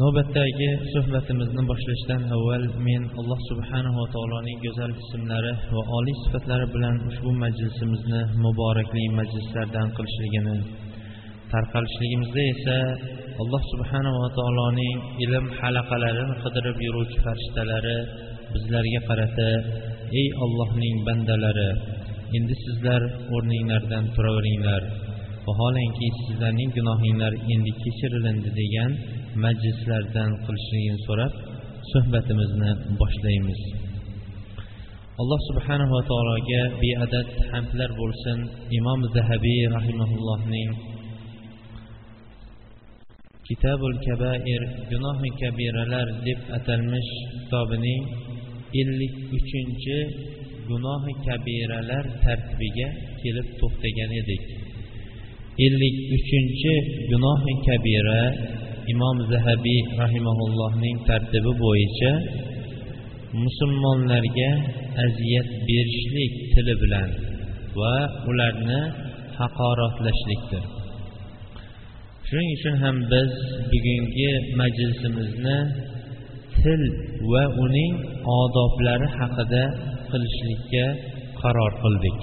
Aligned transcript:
Navbatdagi 0.00 0.68
suhbatimizni 0.92 1.62
boshlashdan 1.70 2.22
avval 2.36 2.64
men 2.86 3.02
alloh 3.20 3.40
subhanava 3.50 4.04
taoloning 4.14 4.58
go'zal 4.64 4.92
ismlari 5.02 5.52
va 5.74 5.82
oliy 5.98 6.16
sifatlari 6.24 6.66
bilan 6.74 6.96
ushbu 7.10 7.30
majlisimizni 7.42 8.20
muborakli 8.44 9.04
majlislardan 9.20 9.88
qilishligini 9.96 10.56
tarqalishligimizda 11.52 12.42
esa 12.54 12.76
alloh 13.42 13.62
subhanava 13.72 14.26
taoloning 14.38 14.96
ilm 15.24 15.46
halaqalarini 15.60 16.34
qidirib 16.42 16.78
yuruvchi 16.86 17.18
farishtalari 17.26 17.98
bizlarga 18.54 19.00
qarata 19.08 19.50
ey 20.20 20.28
ollohning 20.44 20.96
bandalari 21.08 21.70
endi 22.36 22.54
sizlar 22.64 23.02
o'rninglardan 23.34 24.04
turaveringlar. 24.14 24.82
Vaholanki 25.46 26.06
sizlarning 26.24 26.70
gunohinglar 26.78 27.32
endi 27.54 27.72
kechirilindi 27.82 28.50
degan 28.60 28.92
majlislardan 29.44 30.30
qilishligini 30.44 31.00
so'rab 31.06 31.32
suhbatimizni 31.92 32.70
boshlaymiz. 33.00 33.60
Alloh 35.20 35.40
subhanava 35.50 36.00
taologa 36.10 36.62
beadad 36.82 37.28
hamdlar 37.50 37.90
bo'lsin. 38.00 38.38
Imom 38.78 39.00
zahabiy 39.16 39.62
rahimaullohning 39.76 40.70
kitabul 43.48 43.94
kabair 44.06 44.62
gunohi 44.90 45.28
kabiralar 45.40 46.08
deb 46.26 46.40
atalmish 46.56 47.10
kitobining 47.32 48.02
ellik 48.80 49.14
uchinchi 49.38 49.98
gunohi 50.70 51.12
kabiralar 51.26 52.04
tartibiga 52.24 52.88
kelib 53.22 53.48
to'xtagan 53.60 54.10
edik. 54.20 54.42
Ellik 55.66 55.96
uchinchi 56.16 56.74
gunohi 57.10 57.52
kabira 57.66 58.22
imom 58.92 59.16
zahabiy 59.32 59.80
rahimaullohning 60.02 60.96
tartibi 61.08 61.52
bo'yicha 61.64 62.12
musulmonlarga 63.44 64.50
aziyat 65.04 65.48
berishlik 65.68 66.32
tili 66.52 66.74
bilan 66.82 67.08
va 67.78 67.94
ularni 68.30 68.80
haqoratlashlikdir. 69.38 70.64
Shuning 72.26 72.50
uchun 72.56 72.74
ham 72.82 72.96
biz 73.12 73.30
bugungi 73.70 74.32
majlisimizni 74.60 75.58
til 76.60 76.82
va 77.32 77.44
uning 77.64 77.92
odoblari 78.38 79.08
haqida 79.18 79.64
qilishlikka 80.10 80.86
qaror 81.40 81.72
qildik. 81.82 82.18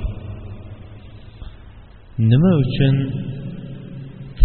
Nima 2.32 2.52
uchun 2.64 2.96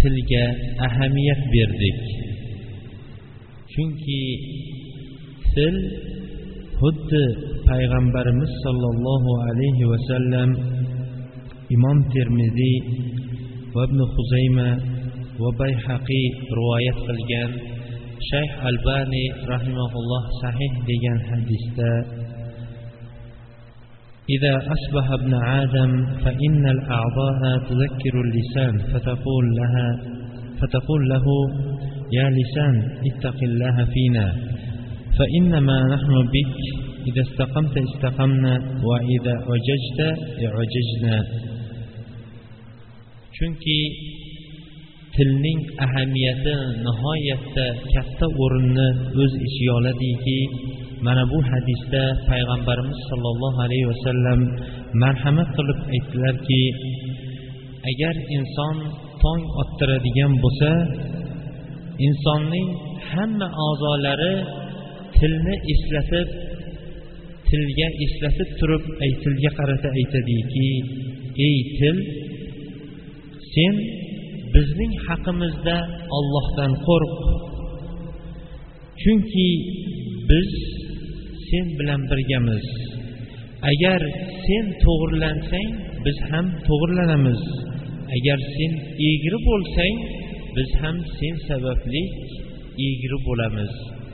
tilga 0.01 0.45
ahamiyat 0.85 1.41
berdik. 1.53 1.99
Chunki 3.71 4.23
til 5.53 5.75
xuddi 6.79 7.23
payg'ambarimiz 7.69 8.51
sollallohu 8.65 9.31
alayhi 9.47 9.89
vasallam 9.93 10.49
imom 11.75 11.97
termiziy 12.13 12.77
va 13.73 13.81
ibn 13.87 13.99
huzayma 14.13 14.69
va 15.41 15.49
bayhaqiy 15.61 16.25
rivoyat 16.57 16.97
qilgan. 17.07 17.51
Shayx 18.29 18.51
albani 18.69 19.25
rahimaulloh 19.51 20.23
sahih 20.41 20.71
degan 20.89 21.19
hadisda 21.29 21.91
إذا 24.35 24.53
أصبح 24.75 25.11
ابن 25.11 25.33
آدم 25.33 26.05
فإن 26.23 26.63
الأعضاء 26.75 27.41
تذكر 27.69 28.13
اللسان 28.25 28.73
فتقول 28.93 29.45
لها 29.59 29.89
فتقول 30.61 31.09
له 31.09 31.25
يا 32.11 32.29
لسان 32.29 32.75
اتق 33.09 33.43
الله 33.43 33.85
فينا. 33.85 34.35
فإنما 35.19 35.77
نحن 35.95 36.13
بك 36.33 36.57
إذا 37.07 37.21
استقمت 37.21 37.77
استقمنا 37.77 38.53
وإذا 38.83 39.33
عججت 39.49 39.99
عججنا 40.55 41.17
chunki 43.41 43.79
tilning 45.21 45.61
ahamiyati 45.85 46.53
nihoyatda 46.85 47.65
katta 47.93 48.25
o'rinni 48.43 48.87
o'z 49.21 49.33
ichiga 49.47 49.73
oladiki. 49.79 50.39
Mana 51.05 51.23
bu 51.31 51.37
hadisda 51.51 52.03
payg'ambarimiz 52.29 52.99
sollallohu 53.09 53.59
alayhi 53.65 53.87
vasallam 53.93 54.39
marhamat 55.03 55.49
qilib 55.57 55.79
aytdilarki 55.95 56.61
agar 57.91 58.15
inson 58.37 58.75
tong 59.21 59.41
ottiradigan 59.61 60.33
bo'lsa 60.43 60.71
insonning 62.07 62.67
hamma 63.11 63.47
a'zolari 63.67 64.35
tilni 65.17 65.55
eslatib 65.73 66.27
tilga 67.49 67.87
eslatib 68.05 68.49
turib 68.59 68.83
tilga 69.23 69.51
qarata 69.59 69.89
aytadiki 69.99 70.69
ey 71.47 71.57
til 71.77 71.97
sen 73.53 73.75
bizning 74.53 74.93
haqimizda 75.07 75.77
ollohdan 76.17 76.71
qo'rq. 76.87 77.13
Chunki 79.01 79.49
biz 80.29 80.49
sen 81.47 81.65
bilan 81.79 82.01
birgamiz. 82.11 82.65
Agar 83.71 84.01
sen 84.45 84.65
to'g'irlansang 84.83 85.69
biz 86.05 86.17
ham 86.29 86.45
to'g'irlanamiz 86.67 87.41
agar 88.17 88.39
sen 88.55 88.71
egri 89.11 89.39
bo'lsang 89.47 89.95
biz 90.55 90.69
ham 90.81 90.97
sen 91.17 91.35
sababli 91.47 92.03
egri 92.89 93.17
bo'lamiz 93.27 93.73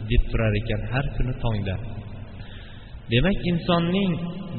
deb 0.10 0.24
turar 0.32 0.54
ekan 0.62 0.82
har 0.92 1.06
kuni 1.16 1.34
tongda. 1.44 1.76
Demak 3.12 3.40
insonning 3.52 4.12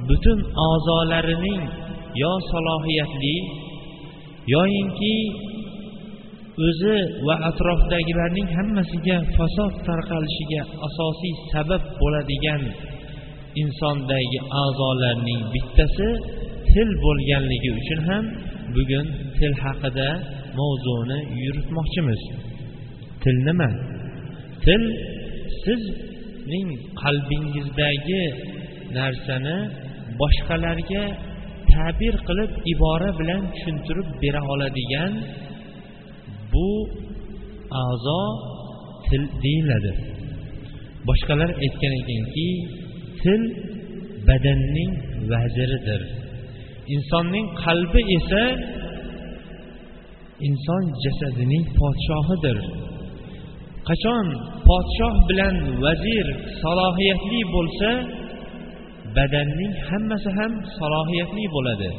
butun 0.08 0.38
a'zolarining 0.68 1.62
yo 2.22 2.32
salohiyatli 2.50 3.36
yoyinki 4.54 5.14
o'zi 6.66 6.96
va 7.26 7.34
atrofdagilarning 7.50 8.48
hammasiga 8.58 9.16
fasod 9.36 9.72
tarqalishiga 9.88 10.62
asosiy 10.88 11.34
sabab 11.52 11.82
bo'ladigan 12.00 12.62
insondagi 13.62 14.38
a'zolarning 14.62 15.40
bittasi 15.54 16.08
til 16.72 16.88
bo'lganligi 17.04 17.70
uchun 17.80 18.00
ham 18.08 18.24
bugun 18.74 19.06
til 19.38 19.52
haqida 19.64 20.10
mavzuni 20.58 21.18
yuritmoqchimiz. 21.44 22.22
Til 23.22 23.36
nima? 23.46 23.70
Til 24.64 24.82
sizning 25.62 26.68
qalbingizdagi 27.02 28.24
narsani 28.98 29.58
boshqalarga 30.20 31.04
ta'bir 31.72 32.14
qilib 32.28 32.50
ibora 32.72 33.10
bilan 33.20 33.42
tushuntirib 33.54 34.08
bera 34.22 34.40
oladigan 34.52 35.12
bu 36.52 36.68
a'zo 37.84 38.22
til 39.06 39.22
deyiladi. 39.44 39.92
Boshqalar 41.08 41.50
aytgan 41.64 41.92
ekanki 42.00 42.48
til 43.22 43.40
badanning 44.28 44.92
vaziridir. 45.30 46.02
Insonning 46.94 47.46
qalbi 47.62 48.02
esa 48.18 48.44
inson 50.46 50.84
jasadining 51.04 51.64
podshohidir. 51.78 52.58
Qachon 53.88 54.26
podshoh 54.68 55.16
bilan 55.28 55.54
vazir 55.84 56.26
salohiyatli 56.62 57.40
bo'lsa 57.54 57.90
badanning 59.16 59.72
hammasi 59.88 60.30
ham 60.38 60.52
salohiyatli 60.78 61.44
bo'ladi. 61.56 61.90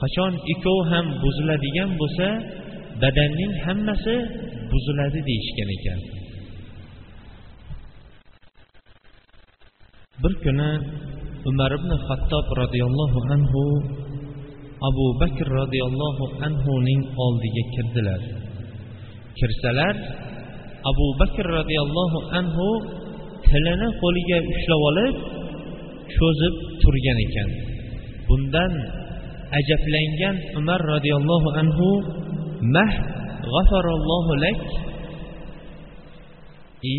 Qachon 0.00 0.32
ikkovi 0.52 0.82
ham 0.92 1.06
buziladigan 1.22 1.90
bo'lsa 2.00 2.28
badanning 3.02 3.52
hammasi 3.64 4.14
buziladi 4.70 5.20
deyishgan 5.28 5.70
ekan. 5.76 6.00
Bir 10.22 10.34
kuni 10.44 10.70
umar 11.50 11.70
ibn 11.78 11.90
hattob 12.06 12.46
roziyallohu 12.62 13.18
anhu 13.34 13.62
abu 14.88 15.06
bakr 15.20 15.46
roziyallohu 15.60 16.24
anhuning 16.46 17.02
oldiga 17.24 17.64
kirdilar. 17.74 18.22
Kirsalar 19.38 19.94
abu 20.90 21.06
bakr 21.20 21.46
roziyallohu 21.58 22.18
anhu 22.38 22.68
tilini 23.46 23.88
qo'liga 24.02 24.38
ushlab 24.52 24.80
olib 24.90 25.16
cho'zib 26.16 26.54
turgan 26.82 27.18
ekan. 27.26 27.50
Bundan 28.28 28.72
ajablangan 29.58 30.36
umar 30.58 30.80
roziyallohu 30.92 31.48
anhu 31.62 31.88
mah 32.74 32.92
g'afarallohu 33.52 34.32
lak. 34.44 34.60
I 36.94 36.96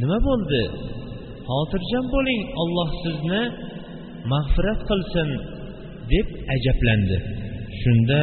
nima 0.00 0.18
bo'ldi? 0.28 0.62
Xotirjam 1.48 2.04
bo'ling 2.14 2.42
olloh 2.62 2.90
sizni 3.02 3.42
mag'firat 4.32 4.80
qilsin 4.88 5.28
deb 6.12 6.26
ajablandi. 6.54 7.18
Shunda 7.80 8.22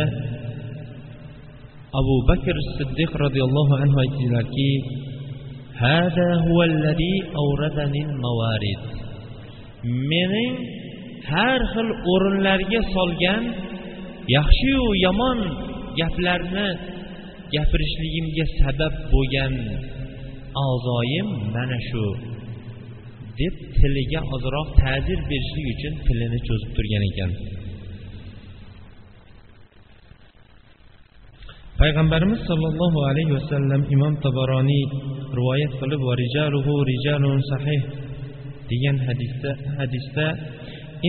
abu 1.99 2.15
bakr 2.29 2.55
siddiq 2.77 3.11
roziyallohu 3.23 3.73
anhu 3.83 3.97
aytdilarki 4.05 4.71
mening 10.11 10.53
har 11.31 11.59
xil 11.73 11.89
o'rinlarga 12.13 12.81
solgan 12.95 13.43
yaxshiyu 14.35 14.85
yomon 15.05 15.39
gaplarni 15.99 16.67
gapirishligimga 17.53 18.45
sabab 18.61 18.93
bo'lgan 19.13 19.53
a'zoyim 20.65 21.27
mana 21.55 21.79
shu 21.89 22.05
deb 23.39 23.55
tiliga 23.77 24.21
ozroq 24.35 24.67
ta'zir 24.81 25.19
berishlik 25.29 25.67
uchun 25.73 25.93
tilini 26.05 26.39
cho'zib 26.47 26.69
turgan 26.77 27.03
ekan. 27.11 27.31
Payg'ambarimiz 31.81 32.41
sollallohu 32.49 32.99
alayhi 33.09 33.33
vasallam 33.37 33.81
imom 33.95 34.13
tabaroniy 34.25 34.85
rivoyat 35.37 35.73
qilib 35.81 36.01
va 36.07 36.13
rijaluhu 36.23 36.73
rijalun 36.91 37.39
sahih 37.51 37.81
degan 38.71 38.97
hadisda 39.07 39.51
hadisda 39.79 40.27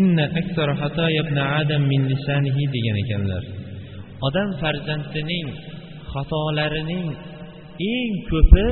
inna 0.00 0.24
aksara 0.40 1.06
ibn 1.22 1.36
adam 1.60 1.82
min 1.92 2.02
lisanihi 2.12 2.62
degan 2.74 2.96
ekanlar. 3.04 3.44
Odam 4.26 4.48
farzandining 4.60 5.48
xatolarining 6.12 7.08
eng 7.94 8.14
ko'pi 8.30 8.66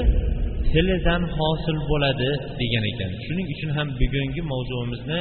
tilidan 0.73 1.23
hosil 1.37 1.79
bo'ladi 1.91 2.31
degan 2.61 2.85
ekan. 2.91 3.11
Shuning 3.25 3.49
uchun 3.55 3.71
ham 3.77 3.89
bugungi 4.01 4.43
mavzuimizni 4.53 5.21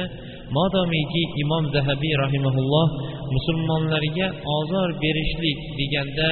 modomiki 0.56 1.22
imom 1.42 1.64
zahabiy 1.74 2.14
rahimaulloh 2.24 2.88
musulmonlarga 3.34 4.28
ozor 4.56 4.88
berishlik 5.02 5.58
deganda 5.78 6.30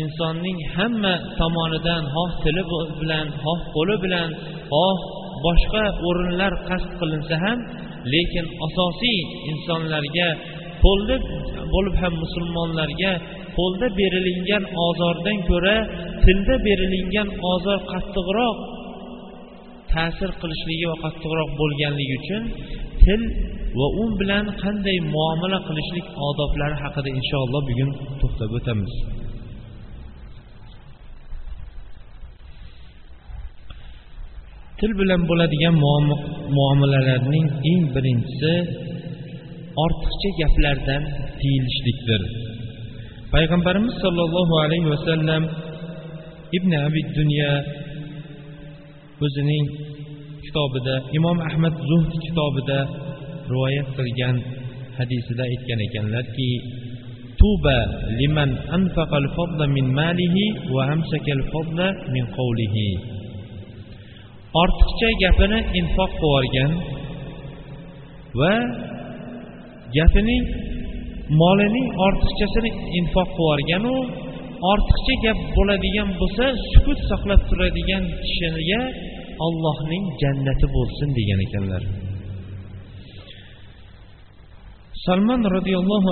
insonning 0.00 0.58
hamma 0.74 1.14
tomonidan 1.40 2.02
xoh 2.14 2.30
tili 2.42 2.62
bilan 3.00 3.26
xoh 3.42 3.60
qo'li 3.74 3.96
bilan 4.04 4.28
xoh 4.72 4.98
boshqa 5.44 5.84
o'rinlar 6.08 6.52
qasd 6.68 6.90
qilinsa 7.00 7.36
ham 7.44 7.58
lekin 8.14 8.46
asosiy 8.66 9.18
insonlarga 9.50 10.28
qo'lda 10.84 11.16
bo'lib 11.74 11.94
ham 12.02 12.14
musulmonlarga 12.24 13.12
qo'lda 13.58 13.86
berilingan 14.00 14.64
ozordan 14.86 15.38
ko'ra 15.50 15.76
tilda 16.24 16.54
berilingan 16.66 17.28
ozor 17.52 17.78
qattiqroq 17.92 18.56
ta'sir 19.92 20.30
qilishligi 20.40 20.84
va 20.90 20.96
qattiqroq 21.04 21.50
bo'lganligi 21.60 22.14
uchun 22.20 22.42
til 23.04 23.22
va 23.78 23.86
u 24.02 24.04
bilan 24.20 24.44
qanday 24.62 24.98
muomala 25.14 25.58
qilishlik 25.68 26.06
odoblari 26.28 26.76
haqida 26.84 27.10
inshaalloh 27.18 27.62
bugun 27.68 27.90
to'xtab 28.20 28.50
o'tamiz. 28.58 28.94
Til 34.80 34.92
bilan 35.00 35.20
bo'ladigan 35.30 35.74
muomalalarning 36.56 37.46
eng 37.70 37.82
birinchisi 37.94 38.52
ortiqcha 39.84 40.30
gaplardan 40.40 41.02
tiyilishlikdir 41.40 42.22
payg'ambarimiz 43.34 43.94
sollallohu 44.04 44.54
alayhi 44.64 44.88
vasallam 44.94 45.42
ibn 46.58 46.72
abi 46.86 47.00
dunya 47.18 47.52
o'zining 49.24 49.66
kitobida 50.44 50.94
imom 51.18 51.38
ahmad 51.48 51.74
zuhd 51.90 52.12
kitobida 52.24 52.78
rivoyat 53.52 53.88
qilgan 53.98 54.36
hadisida 54.98 55.42
aytgan 55.52 55.80
ekanlarki 55.88 56.50
tuba 57.40 57.78
liman 58.20 58.50
anfaqal 58.76 59.26
fadla 59.36 59.66
min 59.76 59.86
malihi 60.00 60.44
va 60.74 60.82
amsakal 60.94 61.42
fadla 61.52 61.86
min 62.14 62.24
qawlihi. 62.38 62.88
Ortiqcha 64.62 65.08
gapini 65.22 65.58
infoq 65.80 66.12
qilib 66.20 66.32
yuborgan 66.32 66.70
va 68.40 68.54
gapining 69.95 70.45
molining 71.41 71.87
ortiqchasini 72.07 72.69
infoq 72.99 73.29
qilib 73.37 73.47
yuborganu 73.47 73.95
ortiqcha 74.71 75.15
gap 75.23 75.39
bo'ladigan 75.55 76.09
bo'lsa 76.19 76.45
sukut 76.71 76.99
saqlab 77.09 77.41
turadigan 77.49 78.03
kishiga 78.23 78.81
ollohning 79.45 80.03
jannati 80.21 80.65
bo'lsin 80.75 81.09
degan 81.17 81.39
ekanlar 81.47 81.83
salmon 85.05 85.41
roziyallohu 85.55 86.11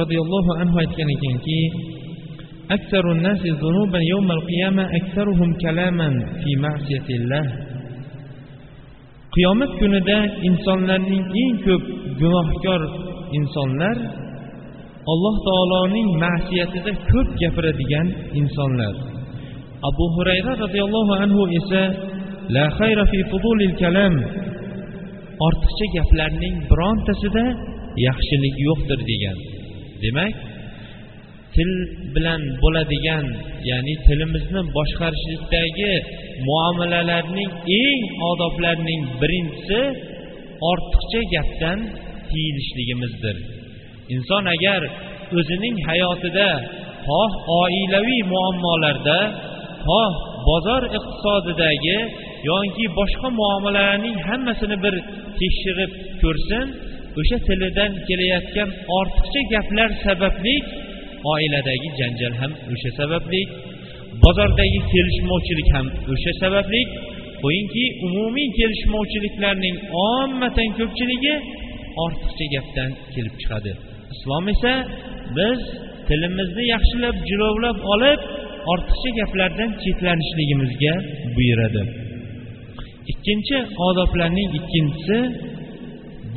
roziyallohu 0.00 0.50
anhu 0.62 0.76
aytgan 0.84 1.08
ekanki 1.16 1.60
أكثر 2.76 3.04
الناس 3.16 3.42
ذنوبا 3.62 4.00
يوم 4.12 4.28
القيامة 4.38 4.84
أكثرهم 4.98 5.50
كلاما 5.62 6.08
في 6.42 6.50
معصية 6.64 7.08
الله 7.18 7.44
qiyomat 9.37 9.71
kunida 9.79 10.19
insonlarning 10.49 11.25
eng 11.43 11.55
ko'p 11.65 11.83
gunohkor 12.21 12.81
insonlar 13.37 13.97
alloh 15.11 15.35
taoloning 15.47 16.09
ma'siyatida 16.23 16.91
ko'p 17.09 17.29
gapiradigan 17.41 18.07
insonlar. 18.39 18.93
Abu 19.89 20.05
hurayra 20.15 20.51
roziyallohu 20.63 21.13
anhu 21.23 21.41
esa 21.59 21.83
la 22.55 22.65
xayra 22.79 23.03
fi 23.11 23.19
fudulil 23.31 23.73
kalam. 23.81 24.13
Ortiqcha 25.47 25.85
gaplarning 25.95 26.55
birontasida 26.69 27.45
yaxshilik 28.07 28.55
yo'qdir 28.67 28.99
degan. 29.11 29.37
Demak 30.03 30.33
til 31.57 31.71
bilan 32.15 32.41
bo'ladigan 32.61 33.25
ya'ni 33.69 33.95
tilimizni 34.07 34.61
boshqarishlikdagi 34.77 35.93
muomalalarning 36.47 37.51
eng 37.83 38.03
odoblarining 38.31 39.03
birinchisi 39.21 39.81
ortiqcha 40.71 41.21
gapdan 41.33 41.79
tiyilishligimizdir 42.29 43.35
inson 44.15 44.43
agar 44.55 44.81
o'zining 45.39 45.75
hayotida 45.89 46.49
xoh 47.07 47.33
oilaviy 47.61 48.21
muammolarda 48.33 49.19
xoh 49.87 50.13
bozor 50.47 50.83
iqtisodidagi 50.97 51.97
yoki 52.49 52.85
boshqa 52.99 53.27
muomalalarning 53.39 54.17
hammasini 54.27 54.77
bir 54.83 54.95
tekshirib 55.39 55.91
ko'rsin 56.21 56.65
o'sha 57.19 57.37
tilidan 57.47 57.91
kelayotgan 58.07 58.69
ortiqcha 58.99 59.41
gaplar 59.53 59.89
sababli 60.05 60.55
oiladagi 61.33 61.89
janjal 61.99 62.33
ham 62.41 62.51
o'sha 62.73 62.91
sababli 62.99 63.41
bozordagi 64.23 64.79
kelishmovchilik 64.93 65.69
ham 65.75 65.85
o'sha 66.13 66.31
sababli. 66.41 66.81
Qo'yingki 67.43 67.83
umumiy 68.07 68.49
kelishmovchiliklarning 68.59 69.75
ommatan 70.09 70.69
ko'pchiligi 70.79 71.35
ortiqcha 72.03 72.45
gapdan 72.55 72.89
kelib 73.13 73.35
chiqadi. 73.41 73.71
Islom 74.13 74.45
esa 74.53 74.73
biz 75.37 75.59
tilimizni 76.07 76.63
yaxshilab 76.73 77.15
jilovlab 77.29 77.77
olib 77.93 78.21
ortiqcha 78.73 79.09
gaplardan 79.19 79.69
chetlanishligimizga 79.83 80.93
buyuradi. 81.35 81.81
Ikkinchi 83.11 83.57
odoblarning 83.87 84.49
ikkinchisi 84.59 85.19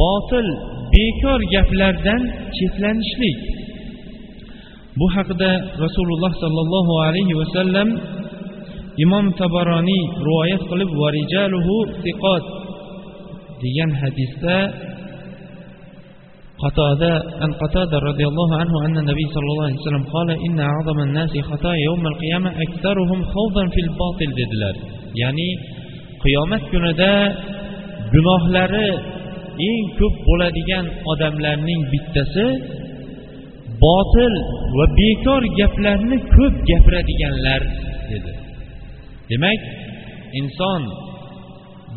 botil 0.01 0.47
bekor 0.95 1.41
gaplardan 1.55 2.23
chetlanishlik. 2.57 3.39
bu 5.00 5.06
haqida 5.16 5.52
rasululloh 5.86 6.32
sollallohu 6.44 6.94
alayhi 7.08 7.34
vasallam 7.42 7.88
imom 9.06 9.26
tabaroniy 9.42 10.04
rivoyat 10.28 10.62
qilib 10.70 10.90
varijaluhu 11.04 11.76
siqot 12.04 12.44
degan 13.64 13.92
hadisda 14.02 14.58
قتادة 16.66 17.12
أن 17.44 17.52
قتادة 17.64 17.98
رضي 18.10 18.26
الله 18.32 18.50
عنه 18.62 18.74
أن 18.86 18.96
النبي 19.04 19.26
صلى 19.36 19.48
الله 19.52 19.66
عليه 19.70 19.82
وسلم 19.84 20.04
قال 20.16 20.30
إن 20.48 20.60
أعظم 20.60 21.00
الناس 21.08 21.34
خطايا 21.50 21.84
يوم 21.90 22.04
القيامة 22.08 22.50
أكثرهم 22.66 23.20
خوضا 23.34 23.64
في 23.74 23.80
الباطل 23.86 24.30
dedilar 24.40 24.76
ya'ni 25.22 25.50
qiyomat 26.24 26.64
kunida 26.72 27.14
gunohlari 28.14 28.90
eng 29.70 29.84
ko'p 30.00 30.16
bo'ladigan 30.28 30.86
odamlarning 31.12 31.82
bittasi 31.92 32.48
botil 33.85 34.35
va 34.79 34.87
bekor 35.01 35.43
gaplarni 35.61 36.17
ko'p 36.35 36.55
gapiradiganlar 36.71 37.63
dedi. 38.11 38.33
Demak 39.31 39.61
inson 40.41 40.83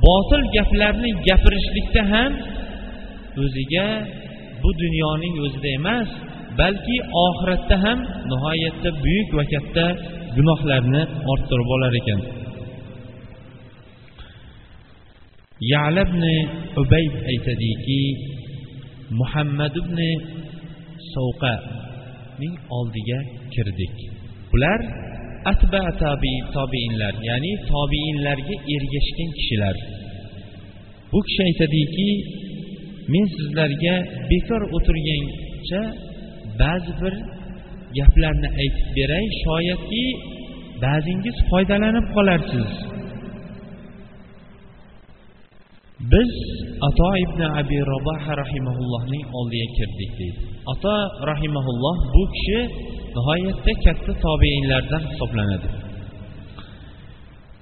botil 0.06 0.44
gaplarni 0.56 1.10
gapirishlikda 1.28 2.04
ham 2.14 2.32
o'ziga 3.44 3.88
bu 4.62 4.70
dunyoning 4.84 5.36
o'zida 5.46 5.70
emas 5.80 6.10
balki 6.60 6.98
oxiratda 7.26 7.76
ham 7.86 8.00
nihoyatda 8.32 8.90
buyuk 9.04 9.30
va 9.38 9.44
katta 9.54 9.86
gunohlarni 10.36 11.02
orttirib 11.32 11.70
olar 11.76 11.94
ekan. 12.02 12.22
Yala 15.72 16.02
ibn 16.08 16.24
ubayd 16.82 17.14
aytadiki 17.32 18.02
muhammad 19.20 19.74
ibn 19.82 20.00
sovqaning 21.14 22.56
oldiga 22.78 23.20
kirdik. 23.54 23.96
Bular 24.52 24.80
atba 25.52 25.84
tabi 26.04 26.34
tobiinlar 26.56 27.14
ya'ni 27.30 27.54
tobiinlarga 27.72 28.56
ergashgan 28.76 29.30
kishilar. 29.38 29.76
Bu 31.12 31.20
kishi 31.28 31.42
aytadiki 31.50 32.10
men 33.14 33.26
sizlarga 33.36 33.96
bekor 34.32 34.62
o'tirgancha 34.76 35.82
ba'zi 36.62 36.94
bir 37.02 37.14
gaplarni 37.98 38.50
aytib 38.62 38.88
beray 38.98 39.26
shoyatki 39.44 40.04
ba'zingiz 40.84 41.38
foydalanib 41.50 42.08
qolarsiz. 42.16 42.72
Biz 46.14 46.32
ato 46.88 47.10
ibn 47.26 47.42
abi 47.60 47.78
robaha 47.92 48.34
rahimaullohning 48.42 49.24
oldiga 49.40 49.68
kirdik 49.78 50.12
deydi. 50.20 50.53
Ota 50.72 50.98
rahimaulloh 51.30 51.96
bu 52.14 52.24
kishi 52.36 52.60
nihoyatda 53.16 53.74
katta 53.86 54.14
tobeinlardan 54.26 55.04
hisoblanadi. 55.10 55.68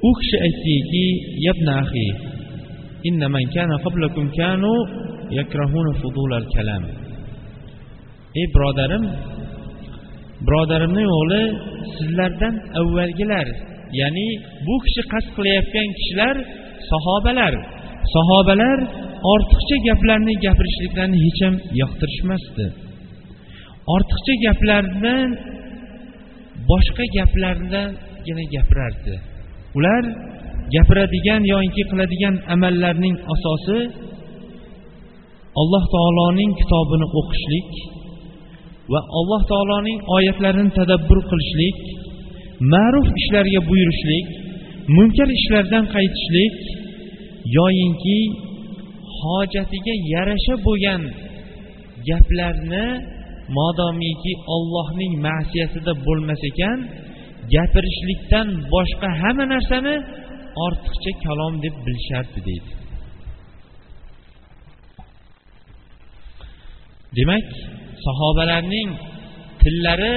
U 0.07 0.09
kishi 0.19 0.37
aytdiki 0.47 1.05
yabna 1.47 1.73
ahi 1.83 2.07
inna 3.09 3.27
man 3.35 3.45
kana 3.55 3.75
qablakum 3.85 4.25
kanu 4.37 4.73
yakrahuna 5.39 5.91
fudulal 6.01 6.47
kalam. 6.55 6.83
Ey 8.39 8.47
birodarim 8.55 9.03
birodarimning 10.45 11.09
o'g'li 11.17 11.43
sizlardan 11.95 12.55
avvalgilar 12.79 13.47
ya'ni 14.01 14.27
bu 14.65 14.75
kishi 14.83 15.01
qasd 15.13 15.29
qilayotgan 15.37 15.87
kishilar 15.97 16.35
sahobalar. 16.91 17.53
Sahobalar 18.15 18.77
ortiqcha 19.33 19.77
gaplarni 19.87 20.33
gapirishliklarini 20.45 21.17
hech 21.25 21.39
ham 21.45 21.55
yoqtirishmasdi. 21.81 22.65
Ortiqcha 23.95 24.33
gaplardan 24.45 25.29
boshqa 26.69 27.05
gaplardangina 27.17 28.43
gapirardi. 28.53 29.15
Ular 29.77 30.03
gapiradigan 30.75 31.41
yoki 31.53 31.83
qiladigan 31.91 32.35
amallarning 32.55 33.15
asosi 33.33 33.79
alloh 35.61 35.83
taoloning 35.95 36.51
kitobini 36.59 37.07
o'qishlik 37.19 37.71
va 38.91 38.99
alloh 39.19 39.41
taoloning 39.51 39.99
oyatlarini 40.15 40.71
tadabbur 40.79 41.19
qilishlik 41.31 41.77
ma'ruf 42.73 43.07
ishlarga 43.21 43.59
buyurishlik 43.69 44.27
munkar 44.95 45.29
ishlardan 45.39 45.85
qaytishlik 45.95 46.55
yoyinki 47.57 48.19
hojatiga 49.19 49.95
yarasha 50.13 50.55
bo'lgan 50.67 51.01
gaplarni 52.09 52.85
modomiki 53.57 54.33
ollohning 54.55 55.13
ma'siyatida 55.27 55.93
bo'lmas 56.05 56.41
ekan 56.51 56.77
gapirishlikdan 57.53 58.47
boshqa 58.73 59.09
hamma 59.21 59.45
narsani 59.53 59.95
ortiqcha 60.65 61.11
kalom 61.25 61.53
deb 61.63 61.75
bilishardi 61.85 62.39
deydi. 62.47 62.71
Demak 67.17 67.47
sahobalarning 68.05 68.89
tillari 69.61 70.15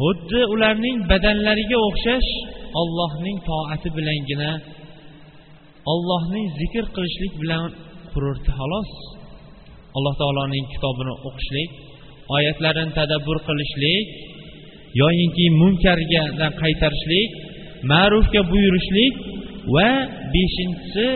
xuddi 0.00 0.40
ularning 0.54 0.98
badanlariga 1.10 1.78
o'xshash 1.88 2.30
ollohning 2.80 3.38
toati 3.48 3.88
bilangina 3.96 4.50
ollohning 5.92 6.46
zikr 6.60 6.84
qilishlik 6.94 7.32
bilan 7.42 7.64
qururdi 8.12 8.50
xolos. 8.58 8.90
Alloh 9.96 10.14
taoloning 10.20 10.64
kitobini 10.72 11.14
o'qishlik 11.28 11.70
oyatlarini 12.36 12.92
tadabbur 12.98 13.38
qilishlik 13.48 14.06
yoyinki 15.02 15.44
munkargadan 15.60 16.52
qaytarishlik 16.62 17.30
ma'rufga 17.92 18.40
buyurishlik 18.52 19.14
va 19.74 19.90
beshinchisi 20.34 21.06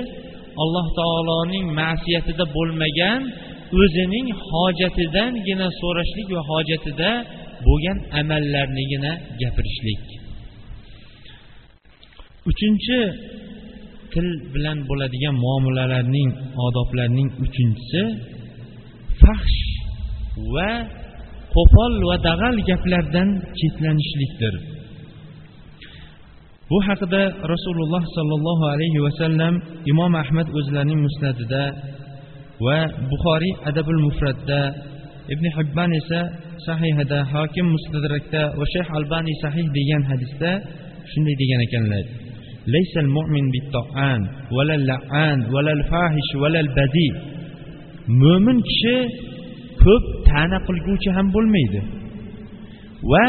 alloh 0.62 0.86
taoloning 1.00 1.66
ma'siyatida 1.80 2.44
bo'lmagan 2.56 3.20
o'zining 3.80 4.26
hojatidangina 4.48 5.68
so'rashlik 5.80 6.28
va 6.36 6.42
hojatida 6.50 7.10
bo'lgan 7.66 7.98
amallarnigina 8.20 9.12
gapirishlik. 9.40 10.02
Uchinchi 12.50 12.98
til 14.12 14.28
bilan 14.54 14.78
bo'ladigan 14.88 15.34
muomalalarning 15.44 16.30
odoblarning 16.66 17.28
uchinchisi 17.44 18.02
fahsh 19.21 19.59
va 20.53 20.71
qo'pol 21.55 21.93
va 22.09 22.15
dag'al 22.29 22.55
gaplardan 22.69 23.29
chetlanishlikdir 23.59 24.55
bu 26.69 26.77
haqida 26.87 27.23
rasululloh 27.53 28.03
sollallohu 28.17 28.63
alayhi 28.73 28.99
vasallam 29.07 29.53
imom 29.91 30.13
ahmad 30.23 30.47
o'zlarining 30.59 30.99
musnatida 31.07 31.63
va 32.65 32.79
buxoriy 33.11 33.53
adabul 33.69 34.01
mufratda 34.07 34.61
ibn 35.33 35.45
hibban 35.57 35.91
esa 36.01 36.21
sahihida 36.67 37.19
hokim 37.33 37.65
mustadrakda 37.75 38.41
va 38.59 38.65
shayx 38.73 38.87
albaniy 38.99 39.35
sahih 39.43 39.65
degan 39.77 40.03
hadisda 40.11 40.51
shunday 41.11 41.35
degan 41.41 41.61
ekanlar 41.67 42.07
ليس 42.77 42.93
المؤمن 43.05 43.45
بالطعان 43.53 44.21
ولا 44.55 44.75
اللعان 44.79 45.39
ولا 45.53 45.71
الفاحش 45.77 46.27
ولا 46.41 46.59
البذيء 46.65 47.13
mo'min 48.22 48.58
kishi 48.68 48.96
ko'p 49.84 50.04
ta'na 50.28 50.58
qilguvchi 50.66 51.10
ham 51.16 51.26
bo'lmaydi. 51.34 51.80
Va 53.10 53.26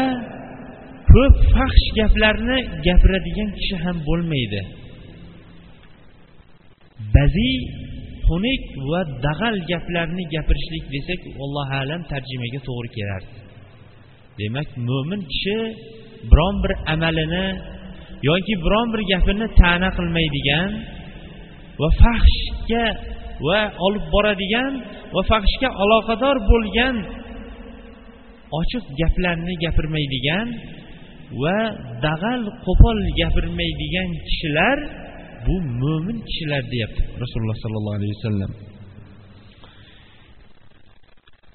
ko'p 1.12 1.34
faxsh 1.54 1.86
gaplarni 1.98 2.58
gapiradigan 2.86 3.50
kishi 3.58 3.76
ham 3.84 3.96
bo'lmaydi. 4.08 4.60
Baziy 7.14 7.56
xunuk 8.26 8.62
va 8.90 9.00
dag'al 9.26 9.56
gaplarni 9.70 10.24
gapirishlik 10.34 10.84
desak 10.94 11.20
allohu 11.44 11.74
alam 11.82 12.00
tarjimaga 12.12 12.60
to'g'ri 12.68 12.88
kelardi. 12.96 13.34
Demak 14.38 14.68
mo'min 14.88 15.20
kishi 15.32 15.58
biron 16.30 16.54
bir 16.62 16.72
amalini 16.94 17.46
yoki 18.28 18.54
biron 18.64 18.86
bir 18.92 19.02
gapini 19.12 19.46
ta'na 19.60 19.88
qilmaydigan 19.98 20.70
va 21.80 21.88
fahshga 22.02 22.84
va 23.46 23.60
olib 23.86 24.04
boradigan 24.14 24.72
va 25.14 25.22
fahshga 25.30 25.68
aloqador 25.82 26.36
bo'lgan 26.50 26.96
ochiq 28.60 28.84
gaplarni 29.00 29.54
gapirmaydigan 29.64 30.46
va 31.42 31.58
dag'al 32.06 32.42
qo'pol 32.66 32.98
gapirmaydigan 33.20 34.08
kishilar 34.28 34.78
bu 35.46 35.56
mo'min 35.82 36.18
kishilar 36.28 36.62
deyapti 36.72 37.02
rasululloh 37.22 37.58
sollallohu 37.64 37.96
alayhi 37.98 38.14
vasallam. 38.18 38.52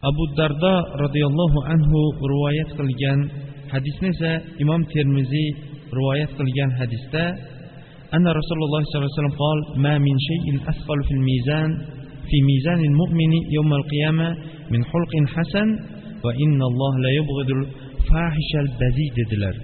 Abu 0.09 0.23
dardo 0.39 0.75
roziyallohu 1.03 1.59
anhu 1.73 1.99
rivoyat 2.31 2.69
qilgan 2.79 3.19
hadisni 3.73 4.07
esa 4.15 4.31
imom 4.63 4.81
termiziy 4.93 5.49
rivoyat 5.97 6.31
qilgan 6.39 6.71
hadisda 6.79 7.23
أن 8.16 8.26
رسول 8.40 8.58
الله 8.66 8.82
صلى 8.84 8.96
الله 8.98 9.10
عليه 9.10 9.20
وسلم 9.20 9.36
قال 9.44 9.58
ما 9.84 9.94
من 9.98 10.16
شيء 10.28 10.46
أثقل 10.70 10.98
في 11.06 11.12
الميزان 11.18 11.70
في 12.28 12.36
ميزان 12.50 12.80
المؤمن 12.90 13.32
يوم 13.56 13.70
القيامة 13.80 14.28
من 14.70 14.80
حلق 14.84 15.12
حسن 15.34 15.68
وإن 16.24 16.58
الله 16.70 16.92
لا 17.04 17.10
يبغض 17.18 17.48
الفاحش 17.58 18.50
البذيء 18.64 19.10
dedilar 19.18 19.54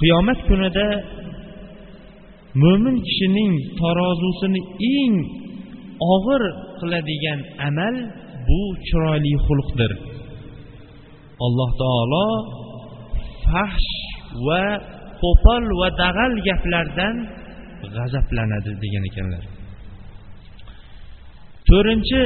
qiyomat 0.00 0.38
kunida 0.48 0.88
mo'min 2.62 2.96
kishining 3.06 3.52
tarozusini 3.80 4.60
eng 4.98 5.14
og'ir 6.14 6.42
qiladigan 6.80 7.40
amal 7.68 7.94
bu 8.46 8.60
chiroyli 8.86 9.32
xulqdir 9.46 9.92
alloh 11.46 11.70
taolo 11.82 12.28
fahsh 13.46 13.90
va 14.46 14.64
qo'pol 15.21 15.63
va 15.79 15.89
dag'al 16.03 16.33
gaplardan 16.47 17.15
g'azablanadi 17.95 18.71
degan 18.83 19.03
ekanlar. 19.09 19.43
To'rtinchi 21.67 22.23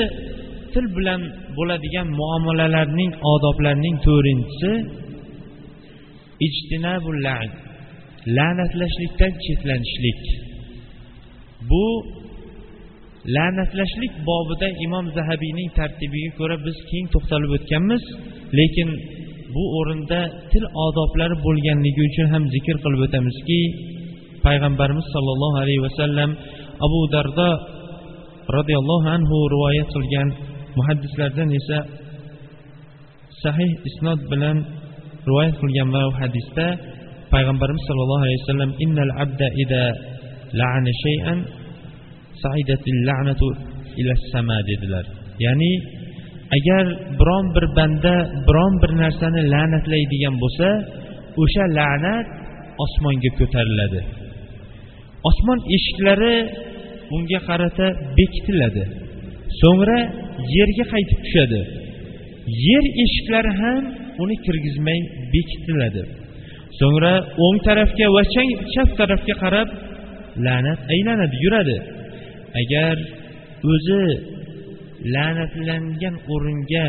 til 0.74 0.86
bilan 0.98 1.22
bo'ladigan 1.58 2.08
muomalalarning 2.20 3.12
odoblarining 3.34 3.96
to'rtinchisi 4.08 4.72
ijtinabul 6.48 7.18
lan 7.28 7.48
la'natlashlikdan 8.38 9.34
chetlanishlik 9.44 10.22
bu 11.70 11.86
la'natlashlik 13.36 14.14
bobida 14.30 14.68
imom 14.86 15.06
zahabiyning 15.18 15.70
tartibiga 15.80 16.32
ko'ra 16.40 16.56
biz 16.66 16.78
keng 16.92 17.06
to'xtalib 17.14 17.52
o'tganmiz 17.58 18.04
lekin 18.60 18.90
bu 19.56 19.64
o'rinda 19.80 20.22
til 20.52 20.64
odoblari 20.86 21.36
bo'lganligi 21.46 22.02
uchun 22.10 22.28
ham 22.34 22.44
zikr 22.54 22.76
qilib 22.84 23.02
o'tamizki 23.08 23.62
payg'ambarimiz 24.46 25.08
sollallohu 25.16 25.58
alayhi 25.64 25.82
vasallam 25.88 26.30
abu 26.86 27.00
dardo 27.14 27.50
roziyallohu 28.58 29.08
anhu 29.16 29.36
rivoyat 29.54 29.88
qilgan 29.96 30.28
muhaddislardan 30.78 31.50
esa 31.60 31.78
sahih 33.44 33.72
isnod 33.90 34.20
bilan 34.32 34.58
rivoyat 35.28 35.56
qilgan 35.62 35.88
va 35.96 36.04
hadisda 36.22 36.68
payg'ambarimiz 37.34 37.84
sollallohu 37.90 38.24
alayhi 38.26 38.42
vasallam 38.44 38.72
innal 38.86 39.14
abda 39.24 39.48
ida 39.64 39.84
la'ana 40.60 40.92
shay'an 41.04 41.40
saidatil 42.44 43.00
la'natu 43.10 43.48
ila 44.02 44.14
sama 44.34 44.58
dedilar. 44.70 45.06
Ya'ni 45.46 45.72
agar 46.58 46.86
biron 47.20 47.46
bir 47.56 47.66
banda 47.78 48.16
biron 48.48 48.74
bir 48.82 48.92
narsani 49.02 49.42
la'natlaydigan 49.54 50.36
bo'lsa 50.44 50.68
o'sha 51.42 51.64
la'nat 51.78 52.28
osmonga 52.84 53.32
ko'tariladi. 53.40 54.02
Osmon 55.30 55.60
eshiklari 55.76 56.36
unga 57.16 57.40
qarata 57.50 57.88
bekitiladi. 58.18 58.84
So'ngra 59.62 60.00
yerga 60.56 60.86
qaytib 60.94 61.20
tushadi. 61.26 61.62
Yer 62.68 62.86
eshiklari 63.04 63.52
ham 63.62 63.84
uni 64.24 64.36
kirgizmay 64.46 65.00
bekitiladi. 65.34 66.04
So'ngra 66.80 67.14
o'ng 67.46 67.58
tarafga 67.68 68.06
va 68.16 68.24
chap 68.74 68.90
tarafga 69.00 69.36
qarab 69.44 69.70
la'nat 70.46 70.80
aylanadi 70.94 71.36
yuradi. 71.46 71.78
Agar 72.62 72.96
o'zi 73.72 74.02
la'natlangan 75.16 76.16
o'ringa 76.34 76.88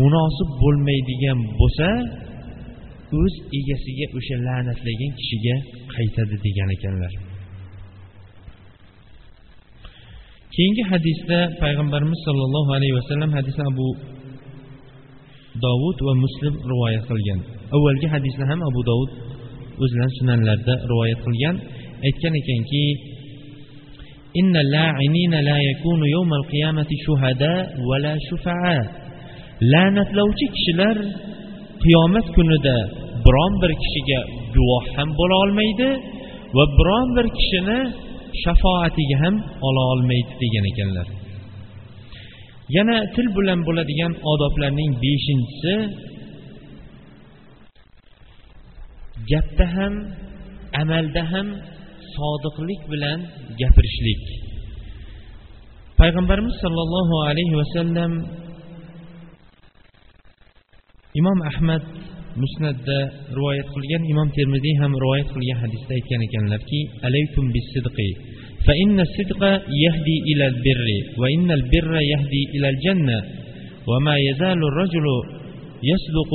munosib 0.00 0.48
bo'lmaydigan 0.62 1.38
bo'lsa 1.60 1.88
o'z 3.20 3.34
egasiga 3.58 4.06
o'sha 4.18 4.36
la'natlagan 4.46 5.12
kishiga 5.18 5.56
qaytadi 5.94 6.36
degan 6.46 6.68
ekanlar. 6.76 7.12
Keyingi 10.54 10.84
hadisda 10.92 11.38
payg'ambarimiz 11.62 12.20
sollallohu 12.26 12.70
alayhi 12.76 12.94
vasallam 12.98 13.30
hadisni 13.38 13.64
abu 13.72 13.88
dovud 15.64 15.98
va 16.06 16.12
muslim 16.24 16.54
rivoyat 16.70 17.04
qilgan. 17.10 17.40
Avvalgi 17.76 18.06
hadisni 18.14 18.44
ham 18.50 18.60
abu 18.70 18.80
dovud 18.90 19.10
o'zlari 19.84 20.12
sunanlarida 20.18 20.74
rivoyat 20.90 21.20
qilgan. 21.26 21.56
Aytgan 22.06 22.34
ekanki 22.40 22.82
la'natlovchi 29.72 30.46
kishilar 30.54 30.96
qiyomat 31.82 32.26
kunida 32.36 32.76
biron 33.26 33.52
bir 33.62 33.72
kishiga 33.82 34.20
guvoh 34.54 34.84
ham 34.96 35.08
bo'la 35.18 35.36
olmaydi 35.44 35.88
va 36.56 36.64
biron 36.78 37.08
bir 37.16 37.26
kishini 37.38 37.78
shafoatiga 38.42 39.16
ham 39.22 39.34
ola 39.66 39.82
olmaydi 39.92 40.32
degan 40.42 40.64
ekanlar. 40.72 41.06
Yana 42.76 42.96
til 43.14 43.26
bilan 43.36 43.60
bo'ladigan 43.66 44.12
odoblarning 44.32 44.92
beshinchisi 45.02 45.74
gapda 49.30 49.66
ham 49.76 49.94
amalda 50.80 51.22
ham 51.32 51.48
sodiqlik 52.15 52.81
bilan 52.91 53.19
gapirishlik 53.59 54.23
payg'ambarimiz 55.99 56.55
sollallohu 56.63 57.15
alayhi 57.29 57.55
vasallam 57.61 58.11
imom 61.19 61.39
ahmad 61.51 61.83
musnatda 62.43 62.99
rivoyat 63.37 63.67
qilgan 63.75 64.03
imom 64.13 64.29
termiziy 64.37 64.75
ham 64.81 64.91
rivoyat 65.03 65.29
qilgan 65.35 65.59
hadisda 65.63 65.91
aytgan 65.99 66.21
ekanlarki 66.27 66.79
alaykum 67.07 67.45
bisidqi 67.55 68.11
فإن 68.67 68.97
الصدق 69.07 69.41
يهدي 69.85 70.17
إلى 70.29 70.45
البر 70.51 70.87
وإن 71.21 71.47
البر 71.59 71.93
يهدي 72.13 72.43
إلى 72.55 72.67
الجنة 72.73 73.19
وما 73.89 74.15
يزال 74.27 74.59
الرجل 74.69 75.05
يصدق 75.91 76.31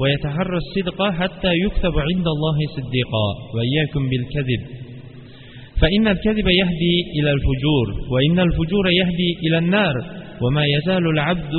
ويتحرى 0.00 0.58
الصدق 0.64 0.98
حتى 1.20 1.52
يكتب 1.64 1.94
عند 2.08 2.26
الله 2.34 2.58
صديقا 2.76 3.28
وإياكم 3.54 4.02
بالكذب 4.10 4.62
فإن 5.80 6.08
الكذب 6.08 6.46
يهدي 6.62 6.96
إلى 7.18 7.30
الفجور 7.36 7.86
وإن 8.12 8.38
الفجور 8.46 8.84
يهدي 9.00 9.30
إلى 9.46 9.58
النار 9.58 9.94
وما 10.42 10.64
يزال 10.66 11.04
العبد 11.14 11.54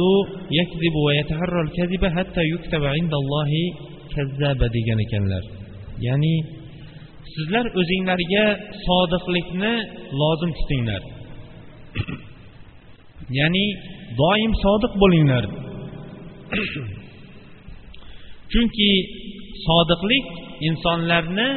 يكذب 0.51 0.95
ويتحرى 1.05 1.61
الكذب 1.61 2.05
حتى 2.17 2.41
يكتب 2.53 2.83
عند 2.95 3.13
الله 3.21 3.51
كذاب 4.15 4.59
degan 4.75 4.99
ekanlar 5.05 5.43
ya'ni 6.07 6.35
sizlar 7.33 7.65
o'zinglarga 7.79 8.45
sodiqlikni 8.87 9.73
lozim 10.21 10.51
tutinglar 10.59 11.01
ya'ni 13.39 13.65
doim 14.21 14.51
sodiq 14.63 14.93
bo'linglar 15.01 15.43
chunki 18.51 18.91
sodiqlik 19.67 20.25
insonlarni 20.69 21.49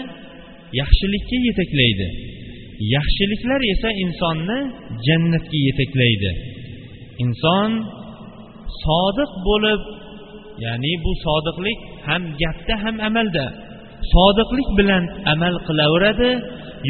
yaxshilikka 0.81 1.37
yetaklaydi 1.49 2.09
Yaxshiliklar 2.96 3.62
esa 3.74 3.90
insonni 4.04 4.60
jannatga 5.08 5.60
yetaklaydi. 5.68 6.32
Inson 7.24 7.72
sodiq 8.86 9.32
bo'lib 9.48 9.82
ya'ni 10.66 10.94
bu 11.04 11.12
sodiqlik 11.26 11.80
ham 12.08 12.24
gapda 12.42 12.76
ham 12.84 12.96
amalda. 13.08 13.46
Sodiqlik 14.14 14.70
bilan 14.80 15.04
amal 15.34 15.56
qilaveradi 15.68 16.32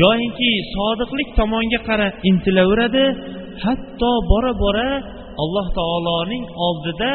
yoyinki 0.04 0.52
sodiqlik 0.76 1.30
tomonga 1.40 1.80
qarab 1.90 2.14
intilaveradi 2.30 3.06
hatto 3.64 4.12
bora 4.32 4.54
bora 4.64 4.90
alloh 5.44 5.68
taoloning 5.80 6.46
oldida 6.68 7.12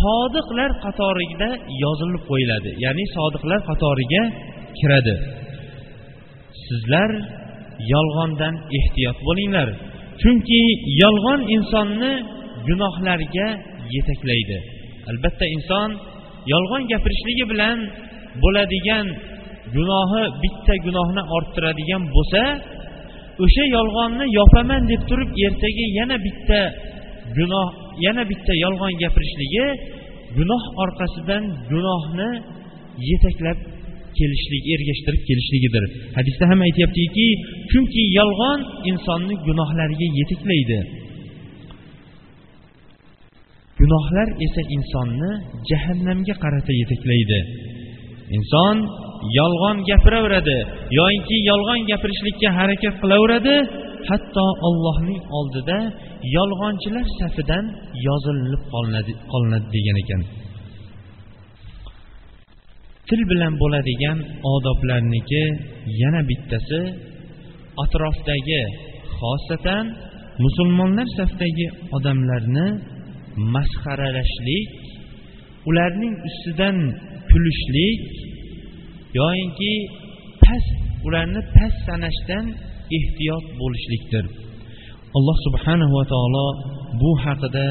sodiqlar 0.00 0.70
qatorida 0.84 1.50
yozilib 1.82 2.22
qo'yiladi. 2.30 2.70
Ya'ni 2.84 3.04
sodiqlar 3.16 3.60
qatoriga 3.70 4.22
kiradi. 4.78 5.16
Sizlar 6.66 7.10
yolg'ondan 7.92 8.54
ehtiyot 8.78 9.18
bo'linglar. 9.28 9.68
Chunki 10.20 10.62
yolg'on 11.02 11.40
insonni 11.56 12.12
gunohlarga 12.68 13.48
yetaklaydi. 13.94 14.58
Albatta 15.10 15.46
inson 15.56 15.90
yolg'on 16.52 16.82
gapirishligi 16.92 17.44
bilan 17.52 17.78
bo'ladigan 18.42 19.06
gunohi 19.76 20.22
bitta 20.42 20.74
gunohni 20.86 21.22
orttiradigan 21.36 22.02
bo'lsa 22.14 22.42
o'sha 23.44 23.64
yolg'onni 23.76 24.24
yopaman 24.38 24.82
deb 24.90 25.02
turib 25.08 25.30
ertaga 25.46 25.86
yana 25.98 26.16
bitta 26.26 26.60
gunoh 27.36 27.68
yana 28.04 28.22
bitta 28.30 28.52
yolg'on 28.64 28.94
gapirishligi 29.02 29.66
gunoh 30.36 30.62
orqasidan 30.82 31.44
gunohni 31.70 32.30
yetaklab 33.08 33.58
kelishlik 34.18 34.64
ergashtirib 34.74 35.22
kelishligidir. 35.28 35.84
Hadisda 36.18 36.44
ham 36.50 36.60
aytyaptiki 36.66 37.26
chunki 37.70 38.02
yolg'on 38.18 38.60
insonni 38.90 39.34
gunohlariga 39.46 40.08
yetaklaydi 40.18 40.80
gunohlar 43.80 44.28
esa 44.46 44.62
insonni 44.76 45.30
jahannamga 45.70 46.34
qarata 46.42 46.72
yetaklaydi 46.80 47.40
inson 48.36 48.76
yolg'on 49.38 49.76
gapiraveradi 49.88 50.58
yoinki 50.98 51.36
yolg'on 51.50 51.80
gapirishlikka 51.90 52.48
harakat 52.58 52.94
qilaveradi 53.02 53.54
hatto 54.08 54.46
ollohning 54.68 55.20
oldida 55.38 55.78
yolg'onchilar 56.36 57.06
safidan 57.20 57.64
yozilinib 58.06 58.62
qolinadi 58.72 59.68
degan 59.74 59.96
ekan. 60.02 60.22
Til 63.08 63.20
bilan 63.30 63.54
bo'ladigan 63.62 64.18
odoblarniki 64.54 65.44
yana 66.00 66.20
bittasi 66.30 66.80
atrofdagi 67.82 68.62
xosatan 69.18 69.84
musulmonlar 70.44 71.08
safidagi 71.18 71.66
odamlarni 71.96 72.66
masxaralashlik 73.54 74.68
ularning 75.68 76.14
ustidan 76.28 76.76
kulishlik 77.30 78.00
yoyinki 79.20 79.72
past 80.44 80.70
ularni 81.06 81.40
past 81.56 81.78
sanashdan 81.88 82.44
ehtiyot 82.98 83.46
bo'lishlikdir. 83.60 84.24
Alloh 85.16 85.36
subhanahu 85.46 85.92
va 85.98 86.04
taolo 86.12 86.46
bu 87.00 87.10
haqida 87.24 87.66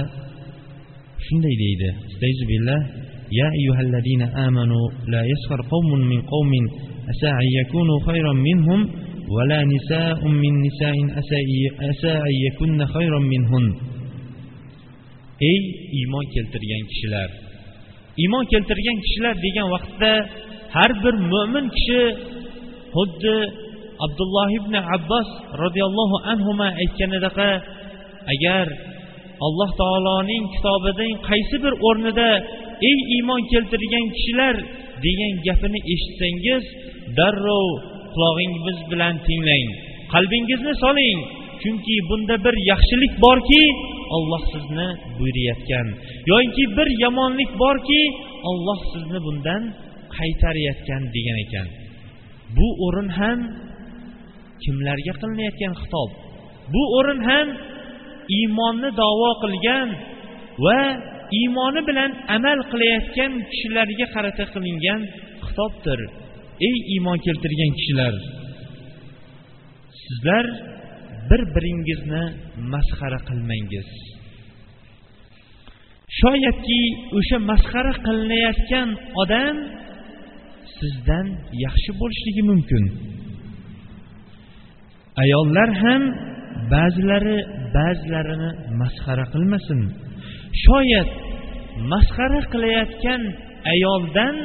shunday 1.26 1.56
deydi. 1.64 1.90
يا 3.41 3.49
أيها 3.59 3.81
الذين 3.81 4.23
آمنوا 4.23 4.85
لا 5.09 5.23
يسخر 5.33 5.61
قوم 5.75 5.91
من 6.13 6.21
قوم 6.23 6.53
أسى 7.13 7.31
أن 7.43 7.49
يكونوا 7.61 7.99
خيرا 8.07 8.33
منهم 8.33 8.81
ولا 9.35 9.61
نساء 9.75 10.29
من 10.29 10.53
نساء 10.67 10.97
أسى 11.91 12.13
أن 12.29 12.35
يكن 12.47 12.87
خيرا 12.87 13.19
منهن 13.19 13.67
ey 15.51 15.61
iymon 15.99 16.25
keltirgan 16.35 16.83
kishilar 16.91 17.31
iymon 18.23 18.45
keltirgan 18.53 18.99
kishilar 19.05 19.35
degan 19.45 19.67
vaqtda 19.75 20.13
har 20.75 20.91
bir 21.03 21.15
mo'min 21.33 21.67
kishi 21.77 22.03
xuddi 22.95 23.37
abdulloh 24.07 24.49
ibn 24.59 24.75
abbos 24.97 25.29
roziyallohu 25.63 26.17
anhu 26.33 26.51
aytganidaqa 26.83 27.51
agar 28.35 28.67
alloh 29.47 29.71
taoloning 29.83 30.45
kitobining 30.55 31.15
qaysi 31.29 31.57
bir 31.65 31.75
o'rnida 31.89 32.31
ey 32.90 33.00
iymon 33.16 33.42
keltirgan 33.52 34.06
kishilar 34.16 34.56
degan 35.06 35.34
gapini 35.46 35.80
eshitsangiz 35.94 36.64
darrov 37.18 37.68
qulog'ingiz 38.14 38.80
bilan 38.92 39.16
tinglang. 39.28 39.68
Qalbingizni 40.14 40.74
soling 40.84 41.20
chunki 41.62 41.96
bunda 42.10 42.36
bir 42.46 42.56
yaxshilik 42.72 43.14
borki 43.26 43.64
olloh 44.16 44.44
sizni 44.54 44.88
buyurayotgan. 45.18 45.88
Yoinki 46.32 46.64
bir 46.78 46.90
yomonlik 47.04 47.52
borki 47.64 48.02
olloh 48.50 48.80
sizni 48.94 49.20
bundan 49.26 49.62
qaytarayotgan 50.18 51.04
degan 51.16 51.38
ekan. 51.46 51.68
Bu 52.58 52.68
o'rin 52.86 53.10
ham 53.20 53.40
kimlarga 54.64 55.14
qilinayotgan 55.22 55.74
xitob? 55.82 56.10
Bu 56.74 56.82
o'rin 56.98 57.22
ham 57.30 57.48
iymonni 58.38 58.90
davo 59.02 59.32
qilgan 59.44 59.88
va 60.66 60.80
iymoni 61.40 61.82
bilan 61.90 62.12
amal 62.36 62.60
qilayotgan 62.72 63.32
kishilarga 63.52 64.06
qarata 64.16 64.46
qilingan 64.54 65.02
xitobdir. 65.46 66.00
Ey 66.68 66.76
iymon 66.94 67.18
keltirgan 67.26 67.72
kishilar 67.80 68.14
sizlar 70.04 70.46
bir 71.30 71.42
biringizni 71.56 72.24
masxara 72.74 73.20
qilmangiz. 73.30 73.90
Shoyatki 76.20 76.82
o'sha 77.18 77.38
masxara 77.52 77.94
qilinayotgan 78.06 78.90
odam 79.22 79.56
sizdan 80.78 81.28
yaxshi 81.66 81.92
bo'lishligi 82.02 82.44
mumkin. 82.52 82.84
Ayollar 85.24 85.70
ham 85.84 86.04
ba'zilari 86.74 87.38
ba'zilarini 87.78 88.52
masxara 88.82 89.26
qilmasin. 89.34 89.82
Shoyat 90.66 91.10
masxara 91.92 92.42
qilayotgan 92.54 93.22
ayoldan 93.74 94.36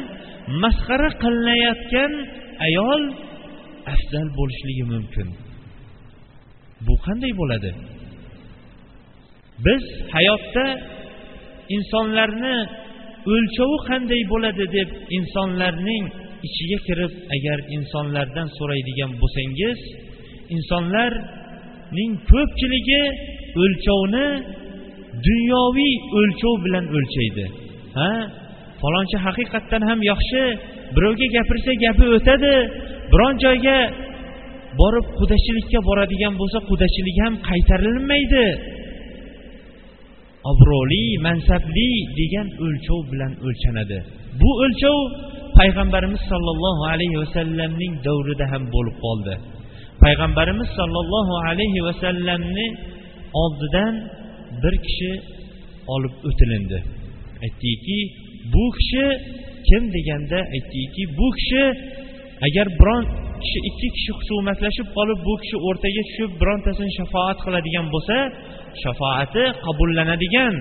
masxara 0.62 1.11
qilinayotgan 1.22 2.12
ayol 2.66 3.03
afzal 3.92 4.29
bo'lishligi 4.38 4.85
mumkin. 4.92 5.29
Bu 6.87 6.94
qanday 7.07 7.33
bo'ladi? 7.40 7.70
Biz 9.66 9.83
hayotda 10.14 10.66
insonlarni 11.77 12.57
o'lchovi 13.35 13.79
qanday 13.88 14.22
bo'ladi 14.33 14.64
deb 14.77 14.88
insonlarning 15.18 16.05
ichiga 16.46 16.79
kirib 16.87 17.12
agar 17.37 17.59
insonlardan 17.77 18.48
so'raydigan 18.59 19.11
bo'lsangiz 19.20 19.79
insonlarning 20.57 22.12
ko'pchiligi 22.31 23.03
o'lchovni 23.62 24.27
dunyoviy 25.28 25.94
o'lchov 26.18 26.54
bilan 26.64 26.85
o'lchaydi. 26.96 27.44
Ha? 27.98 28.12
Falonchi 28.80 29.16
haqiqatdan 29.26 29.82
ham 29.88 29.98
yaxshi 30.12 30.42
birovga 30.94 31.26
gapirsa 31.37 31.72
gapi 31.85 32.04
o'tadi 32.16 32.54
biron 33.12 33.35
joyga 33.44 33.78
borib 34.80 35.06
qudachilikka 35.18 35.80
boradigan 35.88 36.35
bo'lsa 36.40 36.58
qudachilik 36.70 37.16
ham 37.24 37.35
qaytarilmaydi. 37.48 38.46
Obro'li 40.50 41.04
mansabli 41.26 41.90
degan 42.20 42.48
o'lchov 42.64 43.00
bilan 43.12 43.32
o'lchanadi. 43.46 43.98
Bu 44.40 44.50
o'lchov 44.64 44.98
payg'ambarimiz 45.58 46.22
sollallohu 46.32 46.82
alayhi 46.92 47.16
vasallamning 47.22 47.92
davrida 48.06 48.46
ham 48.52 48.62
bo'lib 48.74 48.96
qoldi. 49.04 49.35
Payg'ambarimiz 50.04 50.68
sollallohu 50.78 51.35
alayhi 51.48 51.80
vasallamni 51.88 52.66
oldidan 53.42 53.94
bir 54.62 54.75
kishi 54.87 55.12
olib 55.94 56.14
o'tilindi. 56.29 56.79
Aytdiki 57.44 57.98
bu 58.55 58.64
kishi 58.79 59.05
kim 59.68 59.83
deganda 59.96 60.38
aytdiki 60.57 61.03
bu 61.18 61.27
kishi 61.38 61.64
agar 62.46 62.66
biron 62.81 63.03
kishi 63.42 63.59
ikki 63.68 63.88
kishi 63.96 64.11
husumatlashib 64.18 64.88
qolib 64.96 65.18
bu 65.29 65.35
kishi 65.42 65.57
o'rtaga 65.68 66.03
tushib 66.09 66.31
birontasini 66.40 66.92
shafoat 66.98 67.38
qiladigan 67.44 67.87
bo'lsa 67.94 68.16
shafoati 68.83 69.44
qabullanadigan 69.64 70.55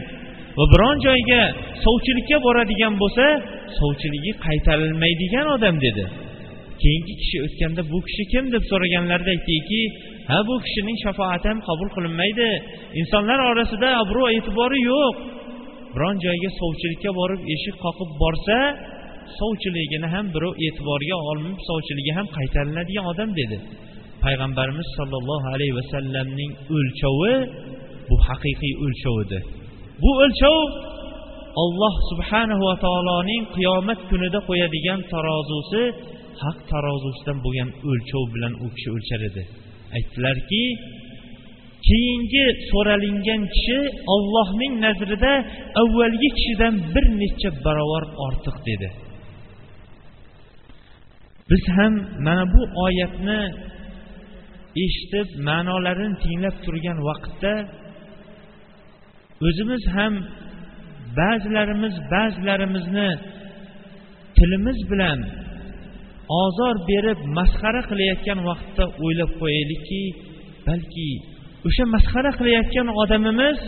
va 0.58 0.64
biron 0.74 0.98
joyga 1.08 1.42
sovchilikka 1.86 2.38
boradigan 2.46 2.94
bo'lsa 3.02 3.26
sovchiligi 3.80 4.32
qaytarilmaydigan 4.46 5.46
odam 5.56 5.76
dedi. 5.86 6.04
Keyingi 6.82 7.14
kishi 7.22 7.38
o'tganda 7.46 7.82
bu 7.92 7.98
kishi 8.08 8.24
kim 8.34 8.46
deb 8.54 8.64
so'raganlarida 8.72 9.32
aytdiki 9.36 9.82
ha 10.30 10.38
bu 10.48 10.54
kishining 10.66 10.98
shafoati 11.06 11.46
ham 11.52 11.60
qabul 11.68 11.90
qilinmaydi. 11.96 12.50
Insonlar 13.02 13.40
orasida 13.52 13.90
obro' 14.04 14.30
e'tibori 14.38 14.80
yo'q. 14.92 15.16
Biron 15.94 16.16
joyga 16.26 16.50
sovchilikka 16.60 17.12
borib 17.20 17.42
eshik 17.54 17.76
qoqib 17.86 18.10
borsa 18.24 18.58
sovchiligini 19.40 20.08
ham 20.14 20.26
birov 20.36 20.54
e'tiborga 20.66 21.18
olib 21.32 21.58
sovchiligi 21.70 22.12
ham 22.18 22.28
qaytariladigan 22.38 23.06
odam 23.12 23.30
dedi. 23.40 23.58
Payg'ambarimiz 24.24 24.88
sollallohu 24.98 25.48
alayhi 25.56 25.76
vasallamning 25.80 26.52
o'lchovi 26.78 27.34
bu 28.10 28.16
haqiqiy 28.28 28.74
o'lchov 28.86 29.16
edi 29.26 29.40
bu 30.04 30.12
o'lchov 30.24 30.60
olloh 31.64 31.94
subhanahu 32.10 32.64
va 32.70 32.76
taoloning 32.86 33.44
qiyomat 33.56 34.00
kunida 34.10 34.40
qo'yadigan 34.50 35.00
tarozusi 35.14 35.82
haq 36.44 36.58
tarozusidan 36.72 37.38
bo'lgan 37.46 37.70
o'lchov 37.90 38.24
bilan 38.36 38.54
u 38.64 38.68
kishi 38.76 38.90
o'lchar 38.96 39.22
edi. 39.30 39.44
Aytdilarki 39.96 40.64
keyingi 41.88 42.46
so'ralingan 42.70 43.42
kishi 43.54 43.80
ollohning 44.14 44.74
nazrida 44.86 45.34
avvalgi 45.82 46.30
kishidan 46.38 46.76
bir 46.94 47.06
necha 47.22 47.50
barobar 47.66 48.04
ortiq 48.26 48.58
dedi. 48.70 48.90
Biz 51.50 51.64
ham 51.78 51.94
mana 52.26 52.44
bu 52.54 52.62
oyatni 52.86 53.40
eshitib 54.84 55.28
ma'nolarini 55.48 56.16
tinglab 56.24 56.56
turgan 56.66 56.98
vaqtda 57.10 57.54
o'zimiz 59.48 59.84
ham 59.96 60.14
ba'zilarimiz 61.20 61.96
ba'zilarimizni 62.14 63.10
tilimiz 64.38 64.80
bilan 64.92 65.20
ozor 66.40 66.76
berib 66.90 67.20
masxara 67.38 67.82
qilayotgan 67.90 68.40
vaqtda 68.50 68.84
o'ylab 69.06 69.32
qo'yaylikki 69.42 70.04
balki 70.68 71.10
o'sha 71.68 71.84
masxara 71.96 72.32
qilayotgan 72.40 72.88
odamimiz 73.02 73.60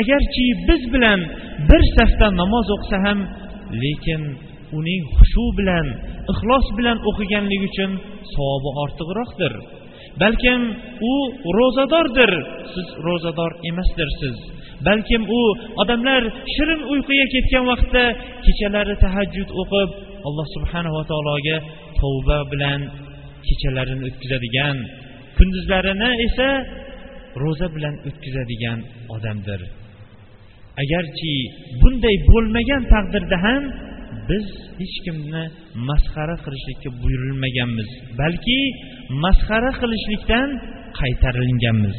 agarchi 0.00 0.46
biz 0.68 0.82
bilan 0.94 1.20
bir 1.70 1.82
safda 1.96 2.26
namoz 2.40 2.66
o'qisa 2.76 2.98
ham 3.06 3.18
lekin 3.82 4.22
uning 4.78 5.02
xushu 5.16 5.46
bilan 5.58 5.86
ixlos 6.32 6.66
bilan 6.78 6.98
o'qiganligi 7.10 7.66
uchun 7.70 7.90
savobi 8.34 8.70
ortiqroqdir. 8.82 9.52
Balkim 10.22 10.60
u 11.10 11.14
ro'zadordir. 11.58 12.32
Siz 12.72 12.86
ro'zador 13.06 13.52
emasdirsiz. 13.70 14.36
Balkim 14.86 15.22
u 15.38 15.40
odamlar 15.82 16.22
shirin 16.54 16.80
uyquga 16.92 17.26
ketgan 17.34 17.64
vaqtda 17.72 18.04
kechalari 18.46 18.94
tahajjud 19.04 19.50
o'qib 19.62 19.90
alloh 20.28 20.46
subhanava 20.54 21.02
taologa 21.10 21.56
tavba 22.00 22.38
bilan 22.52 22.80
kechalarini 23.46 24.02
o'tkazadigan 24.08 24.76
kunduzlarini 25.36 26.10
esa 26.26 26.48
ro'za 27.42 27.66
bilan 27.76 27.94
o'tkazadigan 28.08 28.78
odamdir. 29.14 29.60
Agarchi 30.82 31.32
bunday 31.80 32.16
bo'lmagan 32.30 32.82
taqdirda 32.94 33.36
ham 33.46 33.62
biz 34.28 34.46
hech 34.80 34.96
kimni 35.04 35.44
masxara 35.88 36.36
qilishlikka 36.44 36.88
buyurilmaganmiz 37.02 37.88
balki 38.20 38.58
masxara 39.24 39.72
qilishlikdan 39.80 40.48
qaytarilganmiz. 41.00 41.98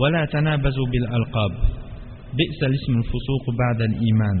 ولا 0.00 0.24
تنابزوا 0.24 0.86
بالألقاب 0.92 1.52
بئس 2.38 2.60
الاسم 2.70 2.92
الفسوق 3.02 3.44
بعد 3.62 3.80
الإيمان 3.90 4.38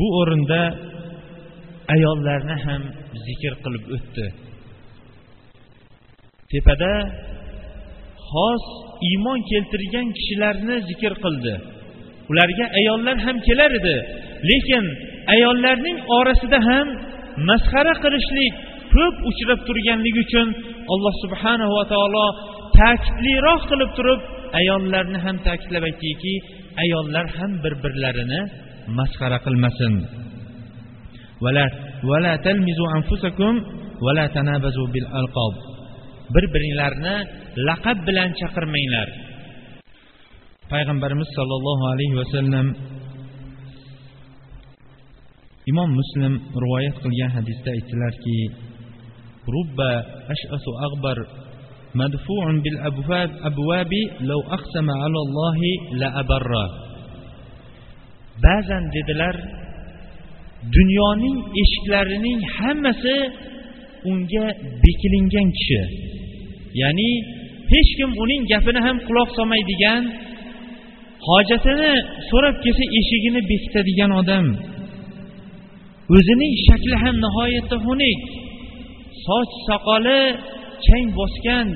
bu 0.00 0.06
o'rinda 0.20 0.60
ayollarni 1.94 2.56
ham 2.64 2.82
zikr 3.26 3.52
qilib 3.64 3.84
o'tdi 3.96 4.26
tepada 6.52 6.92
xos 8.30 8.64
iymon 9.08 9.38
keltirgan 9.50 10.06
kishilarni 10.16 10.76
zikr 10.90 11.12
qildi 11.24 11.54
ularga 12.30 12.66
ayollar 12.80 13.16
ham 13.26 13.36
kelar 13.46 13.70
edi 13.80 13.96
lekin 14.50 14.84
ayollarning 15.34 15.98
orasida 16.18 16.58
ham 16.68 16.86
masxara 17.48 17.94
qilishlik 18.04 18.54
ko'p 18.94 19.14
uchrab 19.30 19.60
turganligi 19.68 20.20
uchun 20.26 20.48
alloh 20.93 21.13
subhanahu 21.23 21.71
va 21.77 21.85
taolo 21.93 22.25
ta'kidliroq 22.79 23.61
qilib 23.71 23.91
turib 23.97 24.19
ayollarni 24.59 25.19
ham 25.25 25.35
ta'kidlab 25.47 25.83
aytdiki 25.89 26.33
ayollar 26.83 27.25
ham 27.37 27.51
bir 27.63 27.73
birlarini 27.83 28.41
masxara 28.97 29.39
qilmasin. 29.45 29.93
Bir 36.35 36.45
biringlarni 36.53 37.15
laqab 37.67 37.97
bilan 38.07 38.29
chaqirmanglar. 38.39 39.07
Payg'ambarimiz 40.71 41.29
sollallohu 41.37 41.83
alayhi 41.93 42.15
vasallam 42.21 42.67
imom 45.71 45.89
muslim 45.99 46.33
rivoyat 46.63 46.95
qilgan 47.03 47.31
hadisda 47.37 47.69
aytdilarki 47.77 48.37
rubba 49.54 49.90
ashasu 50.32 50.70
ag'bar 50.88 51.18
مدفوع 51.94 52.44
بالأبواب 52.64 53.30
أبواب 53.50 53.92
لو 54.30 54.40
أقسم 54.56 54.88
على 55.02 55.18
الله 55.26 55.58
لأبر 56.00 56.50
ba'zan 58.44 58.84
dedilar 58.94 59.36
dunyoning 60.76 61.38
eshiklarining 61.62 62.40
hammasi 62.56 63.16
unga 64.10 64.46
bekilingan 64.82 65.48
kishi 65.56 65.82
ya'ni 66.80 67.10
hech 67.72 67.90
kim 67.98 68.10
uning 68.22 68.42
gapini 68.52 68.80
ham 68.86 68.96
quloq 69.08 69.28
solmaydigan 69.38 70.02
hojatini 71.28 71.92
so'rab 72.30 72.56
kelsa 72.64 72.84
eshigini 72.98 73.40
bekitadigan 73.50 74.10
odam 74.20 74.46
o'zining 76.16 76.54
shakli 76.66 76.94
ham 77.02 77.16
nihoyatda 77.24 77.76
xunuk 77.86 78.20
Soch 79.25 79.53
soqoli 79.67 80.21
chang 80.85 81.07
bosgan 81.19 81.67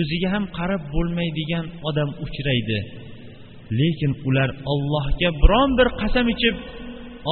o'ziga 0.00 0.28
ham 0.34 0.44
qarab 0.58 0.82
bo'lmaydigan 0.94 1.64
odam 1.88 2.10
uchraydi. 2.24 2.78
Lekin 3.78 4.12
ular 4.28 4.50
ollohga 4.72 5.30
biron 5.42 5.70
bir 5.78 5.88
qasam 6.00 6.26
ichib 6.34 6.56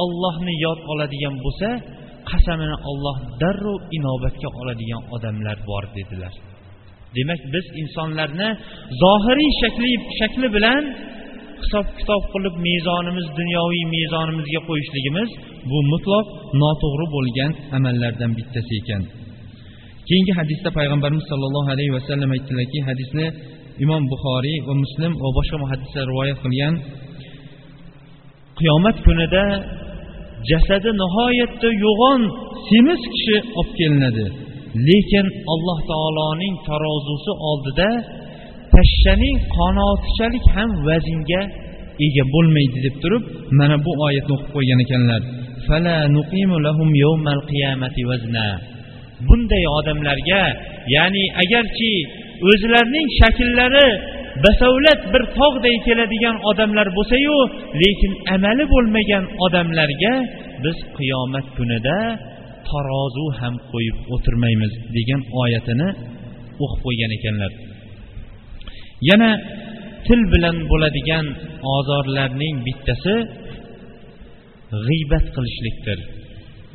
ollohni 0.01 0.53
yod 0.65 0.79
oladigan 0.91 1.35
bo'lsa 1.43 1.69
qasamini 2.29 2.77
olloh 2.89 3.17
darrov 3.41 3.79
inobatga 3.97 4.49
oladigan 4.61 5.01
odamlar 5.15 5.57
bor 5.69 5.83
dedilar. 5.97 6.33
Demak 7.15 7.41
biz 7.53 7.65
insonlarni 7.81 8.49
zohiriy 9.01 9.51
shakli 9.61 9.91
shakli 10.19 10.47
bilan 10.55 10.83
hisob 11.61 11.85
kitob 11.99 12.23
qilib 12.33 12.55
mezonimiz 12.67 13.27
dunyoviy 13.39 13.83
mezonimizga 13.95 14.61
qo'yishligimiz 14.69 15.29
bu 15.69 15.77
mutlaq 15.91 16.25
noto'g'ri 16.61 17.05
bo'lgan 17.15 17.51
amallardan 17.77 18.31
bittasi 18.37 18.73
ekan. 18.81 19.01
Keyingi 20.07 20.33
hadisda 20.39 20.69
payg'ambarimiz 20.77 21.25
sollallohu 21.31 21.69
alayhi 21.75 21.93
vasallam 21.97 22.29
aytdilarki 22.35 22.79
hadisni 22.89 23.25
imom 23.83 24.03
buxoriy 24.11 24.57
va 24.67 24.73
muslim 24.83 25.11
va 25.23 25.29
boshqa 25.37 25.57
muhaddislar 25.63 26.03
rivoyat 26.11 26.37
qilgan 26.43 26.73
qiyomat 28.59 28.97
kunida 29.05 29.43
jasadi 30.49 30.89
nihoyatda 31.01 31.69
yo'g'on 31.85 32.21
semiz 32.67 33.01
kishi 33.13 33.37
olib 33.59 33.71
kelinadi. 33.79 34.25
Lekin 34.87 35.27
alloh 35.53 35.79
taoloning 35.91 36.55
tarozusi 36.67 37.31
oldida 37.49 37.89
pashshaning 38.75 39.37
qanoatchalik 39.57 40.45
ham 40.55 40.69
vaznga 40.87 41.41
ega 42.05 42.23
bo'lmaydi 42.33 42.77
deb 42.85 42.95
turib 43.03 43.23
mana 43.59 43.75
bu 43.85 43.91
oyatni 44.05 44.33
o'qib 44.35 44.49
qo'ygan 44.55 44.79
ekanlar. 44.85 45.21
Bunday 49.27 49.63
odamlarga 49.77 50.43
ya'ni 50.95 51.23
agarchi 51.43 51.93
o'zlarining 52.49 53.07
shakllari 53.19 53.87
basavlat 54.45 55.01
bir 55.13 55.23
tog'day 55.39 55.75
keladigan 55.87 56.37
odamlar 56.49 56.87
bo'lsayu 56.97 57.37
lekin 57.81 58.11
amali 58.35 58.65
bo'lmagan 58.73 59.23
odamlarga 59.45 60.13
biz 60.63 60.77
qiyomat 60.97 61.45
kunida 61.57 61.97
tarozu 62.69 63.25
ham 63.39 63.55
qo'yib 63.71 63.97
o'tirmaymiz 64.13 64.73
degan 64.97 65.21
oyatini 65.41 65.89
o'qib 66.63 66.79
qo'ygan 66.85 67.11
ekanlar. 67.19 67.51
yana 69.08 69.30
til 70.06 70.20
bilan 70.32 70.56
bo'ladigan 70.70 71.26
ozorlarning 71.76 72.56
bittasi 72.66 73.16
g'iybat 74.86 75.24
qilishlikdir 75.34 75.98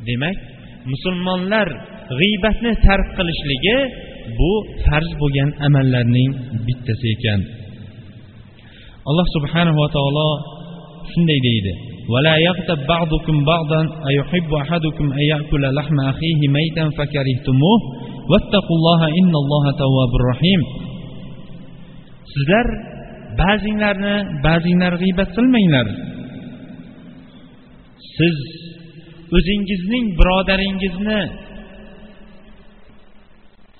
demak 0.08 0.36
musulmonlar 0.92 1.68
g'iybatni 2.18 2.72
tark 2.86 3.08
qilishligi 3.18 3.78
bu 4.38 4.52
farz 4.84 5.10
bo'lgan 5.20 5.50
amallarning 5.66 6.30
bittasi 6.66 7.06
ekan 7.16 7.40
alloh 9.08 9.26
subhanahu 9.36 9.78
va 9.82 9.88
taolo 9.96 10.28
shunday 11.12 11.40
deydi 11.48 11.74
ولا 12.14 12.36
يغتب 12.48 12.78
بعضكم 12.94 13.36
بعضا 13.52 13.80
أيحب 14.10 14.50
أحدكم 14.64 15.06
أن 15.12 15.24
يأكل 15.32 15.62
لحم 15.78 15.96
أخيه 16.12 16.40
ميتا 16.56 16.84
فكرهتموه 16.98 17.78
واتقوا 18.30 18.76
الله 18.78 19.00
إن 19.20 19.32
الله 19.42 19.64
تواب 19.82 20.12
رحيم 20.30 20.60
sizlar 22.31 22.67
ba'zinglarni 23.41 24.15
ba'zinglar 24.45 24.93
g'iybat 25.01 25.29
qilmanglar. 25.37 25.87
Siz 28.17 28.37
o'zingizning 29.37 30.05
birodaringizni 30.19 31.21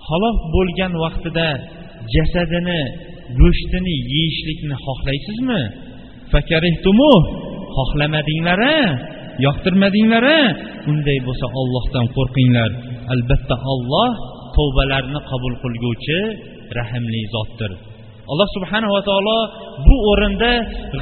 halok 0.07 0.37
bo'lgan 0.55 0.93
vaqtida 1.03 1.49
jasadini 2.15 2.81
go'shtini 3.39 3.95
yeyishlikni 4.13 4.75
xohlaysizmi? 4.85 5.61
Xohlamadinglar 7.77 8.61
yoqtirmadinglar 9.45 10.25
unday 10.91 11.19
bo'lsa 11.27 11.45
ollohdan 11.59 12.05
qo'rqinglar. 12.17 12.71
Albatta 13.13 13.55
olloh 13.73 14.11
tavbalarni 14.55 15.19
qabul 15.31 15.53
qilguvchi 15.63 16.19
rahmli 16.77 17.21
zotdir. 17.35 17.71
alloh 18.30 18.48
subhanava 18.56 19.00
taolo 19.09 19.38
bu 19.87 19.96
o'rinda 20.11 20.52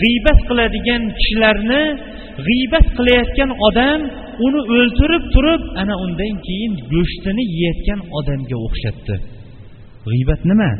g'iybat 0.00 0.38
qiladigan 0.48 1.02
kishilarni 1.18 1.82
g'iybat 2.46 2.86
qilayotgan 2.96 3.50
odam 3.68 4.00
uni 4.46 4.60
o'ltirib 4.76 5.24
turib 5.34 5.62
ana 5.82 5.94
undan 6.04 6.34
keyin 6.46 6.72
go'shtini 6.92 7.44
yeyotgan 7.58 8.00
odamga 8.18 8.56
o'xshatdi 8.66 9.16
g'iybat 10.10 10.40
nima 10.50 10.70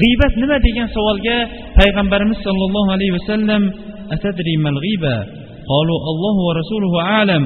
g'iybat 0.00 0.34
nima 0.42 0.56
degan 0.66 0.88
savolga 0.96 1.38
payg'ambarimiz 1.78 2.38
sollallohu 2.46 2.90
alayhi 2.96 3.14
vasallam 3.18 3.62
atadri 4.14 4.54
mal 4.66 4.78
g'iba 4.86 5.16
قالوا 5.72 5.98
الله 6.12 6.36
ورسوله 6.48 6.92
أعلم 7.12 7.42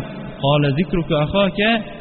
قال 0.46 0.62
ذكرك 0.80 1.10
أخاك 1.12 1.60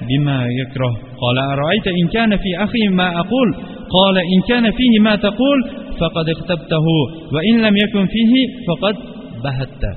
بما 0.09 0.47
يكره 0.61 0.93
قال 1.23 1.37
أرأيت 1.53 1.87
إن 1.87 2.07
كان 2.07 2.37
في 2.37 2.63
أخي 2.65 2.87
ما 2.87 3.07
أقول 3.19 3.49
قال 3.97 4.17
إن 4.17 4.39
كان 4.49 4.71
فيه 4.71 4.99
ما 4.99 5.15
تقول 5.15 5.59
فقد 5.99 6.29
اغتبته 6.29 6.85
وإن 7.33 7.55
لم 7.65 7.75
يكن 7.77 8.05
فيه 8.05 8.33
فقد 8.67 8.95
بهته 9.43 9.95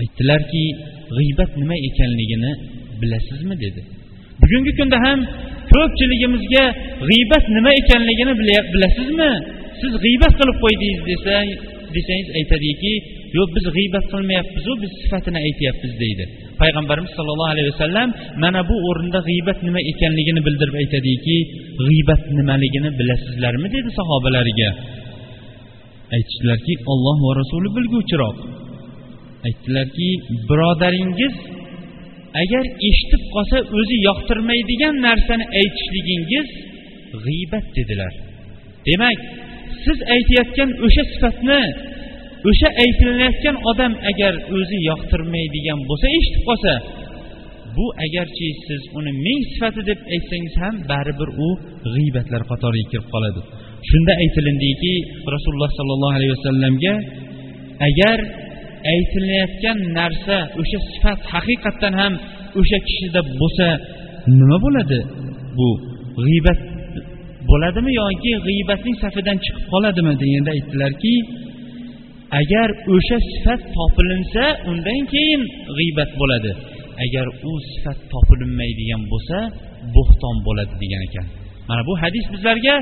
aytdilarki 0.00 0.64
g'iybat 1.16 1.50
nima 1.60 1.76
ekanligini 1.88 2.52
bilasizmi 3.00 3.54
dedi 3.64 3.82
bugungi 4.40 4.72
kunda 4.78 4.98
ham 5.04 5.18
ko'pchiligimizga 5.72 6.64
g'iybat 7.08 7.44
nima 7.56 7.70
ekanligini 7.80 8.32
bilasizmi 8.74 9.30
siz 9.80 9.92
g'iybat 10.04 10.32
qilib 10.40 10.56
qo'ydingiz 10.64 11.00
desa 11.10 11.36
desangiz 11.94 12.28
aytadiki 12.38 12.92
yo'q 13.37 13.49
biz 13.55 13.65
g'iybat 13.75 14.05
qilmayapmizu 14.13 14.71
biz 14.83 14.91
sifatini 15.01 15.39
aytyapmiz 15.47 15.93
deydi. 16.03 16.23
Payg'ambarimiz 16.61 17.11
sollallohu 17.17 17.51
alayhi 17.55 17.69
vasallam 17.73 18.09
mana 18.43 18.61
bu 18.69 18.75
o'rinda 18.89 19.19
g'iybat 19.29 19.59
nima 19.67 19.81
ekanligini 19.91 20.41
bildirib 20.47 20.75
aytadiki 20.81 21.37
g'iybat 21.87 22.21
nimaligini 22.37 22.89
bilasizlarmi? 22.99 23.67
dedi 23.75 23.89
sahobalariga. 23.99 24.69
Aytishdilarki 26.15 26.73
olloh 26.91 27.17
va 27.25 27.31
rasuli 27.41 27.69
bilguvchiroq. 27.77 28.37
Aytdilarki 29.47 30.09
birodaringiz 30.49 31.35
agar 32.41 32.63
eshitib 32.89 33.23
qolsa 33.33 33.57
o'zi 33.79 33.95
yoqtirmaydigan 34.07 34.95
narsani 35.07 35.45
aytishligingiz 35.59 36.47
g'iybat 37.25 37.65
dedilar. 37.77 38.13
Demak 38.87 39.19
siz 39.85 39.97
aytayotgan 40.15 40.69
o'sha 40.85 41.03
sifatni 41.11 41.61
o'sha 42.47 42.69
aytilayotgan 42.83 43.57
odam 43.71 43.93
agar 44.11 44.33
o'zi 44.57 44.77
yoqtirmaydigan 44.89 45.79
bo'lsa 45.89 46.07
eshitib 46.17 46.43
qolsa 46.49 46.73
bu 47.75 47.85
agarchi 48.05 48.47
siz 48.67 48.81
uni 48.99 49.11
ming 49.25 49.41
sifati 49.51 49.81
deb 49.89 49.99
aytsangiz 50.15 50.55
ham 50.63 50.75
baribir 50.91 51.29
u 51.45 51.49
g'iybatlar 51.93 52.41
qatoriga 52.51 52.87
kirib 52.91 53.07
qoladi. 53.13 53.41
Shunda 53.89 54.13
aytilindiki 54.23 54.93
rasululloh 55.35 55.71
sollallohu 55.79 56.15
alayhi 56.19 56.33
vasallamga 56.37 56.93
agar 57.89 58.19
aytilayotgan 58.95 59.77
narsa 59.99 60.37
o'sha 60.61 60.79
sifat 60.91 61.19
haqiqatdan 61.33 61.93
ham 62.01 62.13
o'sha 62.59 62.77
kishida 62.87 63.21
bo'lsa 63.41 63.67
nima 64.39 64.57
bo'ladi? 64.65 64.99
Bu 65.57 65.67
g'iybat 66.25 66.59
bo'ladimi 67.49 67.91
yoki 68.01 68.31
g'iybatning 68.47 68.95
safidan 69.03 69.37
chiqib 69.45 69.65
qoladimi 69.73 70.13
deganda 70.21 70.49
aytdilarki 70.57 71.13
agar 72.39 72.69
o'sha 72.93 73.17
sifat 73.31 73.61
topilinsa 73.77 74.43
undan 74.71 75.01
keyin 75.13 75.41
g'iybat 75.77 76.11
bo'ladi. 76.21 76.51
Agar 77.05 77.27
u 77.49 77.51
sifat 77.71 77.99
topilinmaydigan 78.13 79.01
bo'lsa 79.11 79.37
bo'xton 79.95 80.35
bo'ladi 80.47 80.73
degan 80.83 81.01
ekan. 81.07 81.27
Mana 81.69 81.81
bu 81.89 81.93
hadis 82.03 82.25
bizlarga 82.33 82.75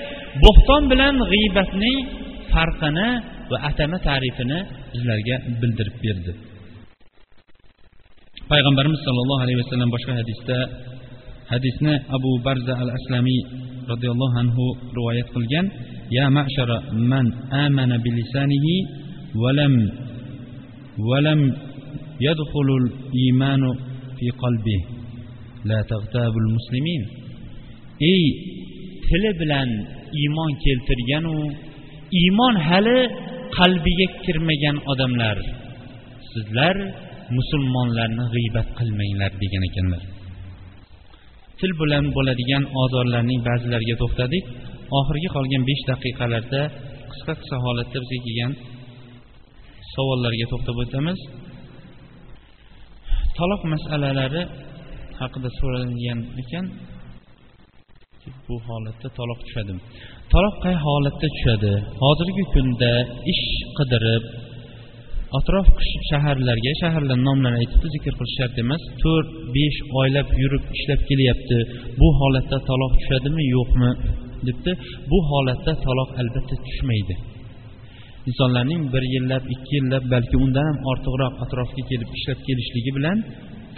bo'xton 0.46 0.84
bilan 0.92 1.16
g'iybatning 1.32 1.98
farqini 2.52 3.10
va 3.52 3.58
atama 3.70 3.98
ta'rifini 4.08 4.60
bizlarga 4.94 5.36
bildirib 5.62 5.98
berdi. 6.06 6.32
Payg'ambarimiz 8.52 9.02
sollallohu 9.08 9.42
alayhi 9.46 9.60
vasallam 9.64 9.90
boshqa 9.96 10.14
hadisda 10.22 10.58
hadisni 11.54 11.94
abu 12.18 12.32
barza 12.46 12.74
al 12.84 12.92
aslamiy 12.98 13.42
roziyallohu 13.92 14.36
anhu 14.44 14.64
rivoyat 14.98 15.28
qilgan 15.36 15.66
ya 16.18 16.26
ma'shara 16.38 16.78
man 17.12 17.28
amana 17.66 17.96
bilisanihi 18.06 18.76
ولم 19.42 19.74
ولم 21.10 21.42
يدخل 22.28 22.70
الإيمان 22.82 23.64
fi 24.18 24.28
qalbi 24.44 24.78
la 25.70 25.80
تغتاب 25.92 26.34
muslimin 26.56 27.02
ey 28.12 28.24
tili 29.06 29.32
bilan 29.40 29.70
iymon 30.22 30.52
keltirganu 30.64 31.36
iymon 32.20 32.56
hali 32.68 33.00
qalbiga 33.58 34.08
kirmagan 34.24 34.78
odamlar 34.92 35.38
sizlar 36.32 36.76
musulmonlarni 37.38 38.26
g'iybat 38.34 38.68
qilmanglar 38.78 39.32
degan 39.42 39.64
ekanlar 39.70 40.04
til 41.60 41.72
bilan 41.82 42.06
bo'ladigan 42.16 42.64
ozorlarning 42.84 43.40
ba'zilariga 43.50 43.96
to'xtadik. 44.02 44.44
Oxirgi 45.00 45.30
qolgan 45.36 45.64
besh 45.70 45.84
daqiqalarda 45.92 46.62
qisqa 47.12 47.34
qisqa 47.40 47.58
holatda 47.66 47.98
bizga 48.04 48.20
kelgan. 48.26 48.52
Savollarga 49.94 50.46
to'xtab 50.52 50.78
o'tamiz. 50.84 51.20
Taloq 53.38 53.62
masalalari 53.74 54.44
haqida 55.22 55.50
so'ralgan 55.60 56.20
ekan. 56.42 56.66
Bu 58.48 58.56
holatda 58.68 59.08
taloq 59.20 59.40
tushadimi 59.46 59.82
taloq 60.34 60.56
qay 60.64 60.76
holatda 60.86 61.28
tushadi? 61.36 61.74
Hozirgi 62.04 62.44
kunda 62.54 62.92
ish 63.34 63.46
qidirib 63.78 64.24
atrof 65.40 65.68
shaharlarga 66.10 66.72
shaharlar 66.82 67.18
nomlarini 67.28 67.60
aytibdi 67.62 67.88
zikr 67.96 68.14
qilish 68.20 68.36
shart 68.40 68.56
emas 68.64 68.84
to'rt 69.04 69.30
besh 69.56 69.80
oylab 70.02 70.28
yurib 70.42 70.64
ishlab 70.78 71.02
kelyapti. 71.10 71.58
Bu 72.00 72.08
holatda 72.20 72.58
taloq 72.70 72.94
tushadimi 73.00 73.44
yo'qmi 73.56 73.92
debdi. 74.48 74.72
Bu 75.12 75.18
holatda 75.30 75.74
taloq 75.86 76.10
albatta 76.22 76.56
tushmaydi. 76.66 77.16
Insonlarning 78.30 78.82
bir 78.94 79.04
yillab 79.14 79.44
ikki 79.54 79.74
yillab 79.80 80.04
balki 80.14 80.36
undan 80.44 80.66
ham 80.70 80.78
ortiqroq 80.92 81.34
atrofga 81.44 81.84
kelib 81.90 82.10
ishlab 82.18 82.40
kelishligi 82.48 82.92
bilan 82.98 83.18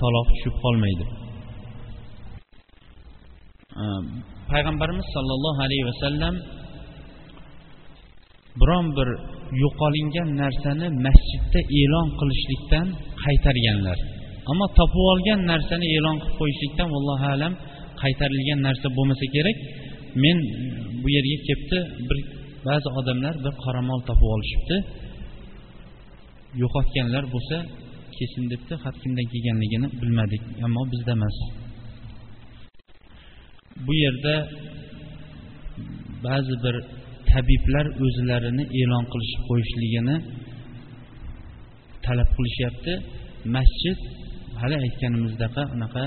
taloq 0.01 0.27
tushib 0.33 0.55
qolmaydi. 0.63 1.05
Payg'ambarimiz 4.51 5.07
sollallohu 5.15 5.59
alayhi 5.67 5.85
vasallam 5.91 6.35
biron 8.61 8.85
bir 8.97 9.09
yo'qolingan 9.63 10.29
narsani 10.41 10.87
masjidda 11.05 11.59
e'lon 11.81 12.07
qilishlikdan 12.19 12.87
qaytarganlar. 13.23 13.97
Ammo 14.51 14.65
topib 14.79 15.03
olgan 15.13 15.39
narsani 15.51 15.87
e'lon 15.97 16.17
qilib 16.21 16.35
qo'yishlikdan 16.39 16.87
vallohu 16.95 17.25
alam 17.35 17.53
qaytarilgan 18.01 18.59
narsa 18.67 18.87
bo'lmasa 18.97 19.25
kerak. 19.35 19.57
Men 20.23 20.37
bu 21.01 21.07
yerga 21.15 21.37
kelibdi 21.47 21.79
bir 22.09 22.17
ba'zi 22.67 22.87
odamlar 22.99 23.35
bir 23.45 23.53
qoramol 23.63 23.99
topib 24.09 24.29
olishibdi. 24.35 24.77
Yo'qotganlar 26.61 27.23
bo'lsa 27.33 27.57
kelsin 28.15 28.43
debdi 28.51 28.73
xat 28.83 28.95
kimdan 29.03 29.25
kelganligini 29.31 29.87
bilmadik 30.01 30.41
ammo 30.65 30.81
bizda 30.91 31.11
emas. 31.19 31.37
Bu 33.85 33.93
yerda 34.03 34.35
ba'zi 36.27 36.55
bir 36.63 36.75
tabiblar 37.31 37.85
o'zlarini 38.05 38.63
e'lon 38.79 39.05
qilishib 39.11 39.41
qo'yishligini 39.49 40.15
talab 42.05 42.29
qilishyapti. 42.37 42.93
Masjid 43.55 43.97
hali 44.61 44.75
aytganimizdaqa 44.85 45.63
unaqa 45.75 46.03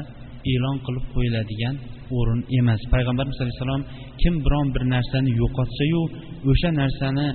e'lon 0.53 0.77
qilib 0.87 1.07
qo'yiladigan 1.15 1.75
o'rin 2.17 2.41
emas. 2.59 2.81
Payg'ambarimiz 2.95 3.39
alayhissalom 3.43 3.83
kim 4.23 4.35
biron 4.45 4.67
bir 4.75 4.83
narsani 4.95 5.31
yo'qotsayu 5.43 6.03
o'sha 6.51 6.71
narsani 6.81 7.27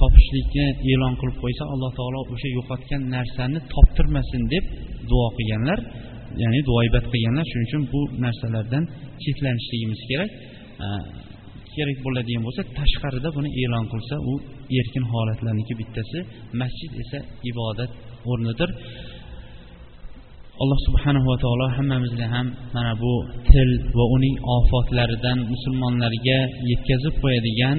topishlikni 0.00 0.66
e'lon 0.92 1.14
qilib 1.20 1.36
qo'ysa 1.42 1.64
alloh 1.72 1.90
taolo 1.98 2.20
o'sha 2.34 2.48
yo'qotgan 2.58 3.02
narsani 3.16 3.58
toptirmasin 3.74 4.42
deb 4.54 4.64
duo 5.10 5.26
qilganlar 5.36 5.78
ya'ni 6.42 6.60
duoibat 6.68 7.04
qilganlar. 7.12 7.44
Shuning 7.50 7.68
uchun 7.70 7.82
bu 7.92 8.00
narsalardan 8.24 8.84
cheklanishligimiz 9.22 10.00
kerak. 10.10 10.30
Kerak 11.74 11.98
bo'ladigan 12.06 12.42
bo'lsa 12.46 12.62
tashqarida 12.78 13.28
buni 13.36 13.50
e'lon 13.62 13.86
qilsa 13.92 14.16
u 14.30 14.32
erkin 14.78 15.04
holatlarniki 15.12 15.74
bittasi 15.80 16.18
masjid 16.60 16.92
esa 17.02 17.18
ibodat 17.50 17.92
o'rnidir. 18.30 18.70
Alloh 20.62 20.78
subhanahu 20.86 21.26
va 21.30 21.36
taolo 21.44 21.66
hammamizni 21.76 22.26
ham 22.34 22.46
mana 22.74 22.92
bu 23.02 23.12
til 23.50 23.70
va 23.98 24.04
uning 24.16 24.36
ofatlaridan 24.56 25.38
musulmonlarga 25.52 26.38
yetkazib 26.70 27.14
qo'yadigan 27.22 27.78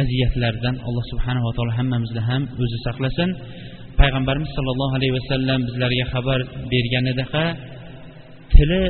aziyatlardan 0.00 0.74
alloh 0.86 1.04
subhanava 1.12 1.50
taolo 1.56 1.72
hammamizni 1.78 2.22
ham 2.28 2.42
o'zi 2.62 2.78
saqlasin. 2.86 3.28
Payg'ambarimiz 4.00 4.50
sollallohu 4.56 4.94
alayhi 4.98 5.14
vasallam 5.18 5.58
bizlarga 5.68 6.04
xabar 6.12 6.40
berganidaqa 6.72 7.44
tili 8.54 8.84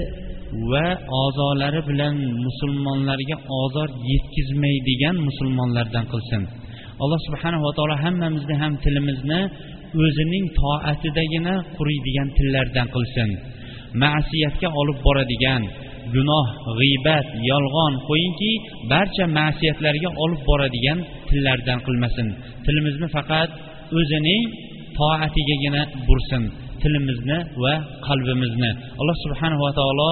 va 0.71 0.87
a'zolari 1.23 1.81
bilan 1.91 2.15
musulmonlarga 2.47 3.37
ozor 3.63 3.89
yetkazmaydigan 4.13 5.17
musulmonlardan 5.29 6.05
qilsin. 6.13 6.43
Alloh 7.03 7.21
subhanava 7.29 7.69
taolo 7.79 7.95
hammamizni 8.05 8.55
ham 8.63 8.73
tilimizni 8.85 9.41
o'zining 10.05 10.47
toatidagina 10.61 11.55
quriydigan 11.77 12.29
tillardan 12.37 12.87
qilsin. 12.95 13.31
Ma'siyatga 14.03 14.69
olib 14.81 14.99
boradigan 15.07 15.63
gunoh 16.15 16.47
g'iybat 16.79 17.27
yolg'on 17.51 17.93
qo'yingki 18.09 18.53
barcha 18.93 19.25
ma'siyatlarga 19.39 20.11
olib 20.25 20.41
boradigan 20.49 20.99
tillardan 21.29 21.79
qilmasin. 21.87 22.27
Tilimizni 22.65 23.09
faqat 23.17 23.51
o'zining 23.99 24.43
toatigagina 24.99 25.83
bursin. 26.09 26.43
Tilimizni 26.83 27.39
va 27.63 27.75
qalbimizni. 28.07 28.71
Alloh 29.01 29.17
subhanava 29.25 29.71
taolo 29.79 30.11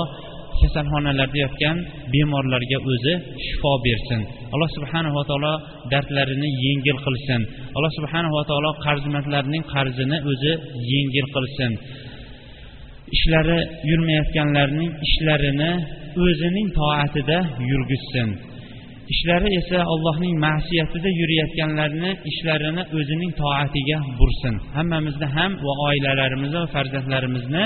kasalxonalarda 0.61 1.39
yotgan 1.45 1.77
bemorlarga 2.13 2.79
o'zi 2.93 3.13
shifo 3.47 3.73
bersin. 3.87 4.21
Alloh 4.55 4.71
subhanava 4.77 5.23
taolo 5.31 5.55
dardlarini 5.93 6.49
yengil 6.65 6.99
qilsin. 7.07 7.41
Alloh 7.77 7.93
subhanava 7.99 8.43
taolo 8.51 8.71
qarzmandlarning 8.87 9.65
qarzini 9.75 10.19
o'zi 10.31 10.53
yengil 10.93 11.29
qilsin. 11.35 11.73
Ishlari 13.17 13.59
yurmayotganlarning 13.91 14.91
ishlarini 15.09 15.71
o'zining 16.25 16.69
toatida 16.79 17.39
yurgizsin. 17.71 18.29
Ishlari 19.15 19.49
esa 19.61 19.79
allohning 19.93 20.35
ma'siyatida 20.47 21.11
yurayotganlarni 21.21 22.11
ishlarini 22.31 22.83
o'zining 22.99 23.33
toatiga 23.43 23.99
bursin. 24.19 24.55
Hammamizni 24.77 25.27
ham 25.37 25.51
va 25.67 25.73
oilalarimizni 25.89 26.59
va 26.65 26.69
farzandlarimizni 26.77 27.65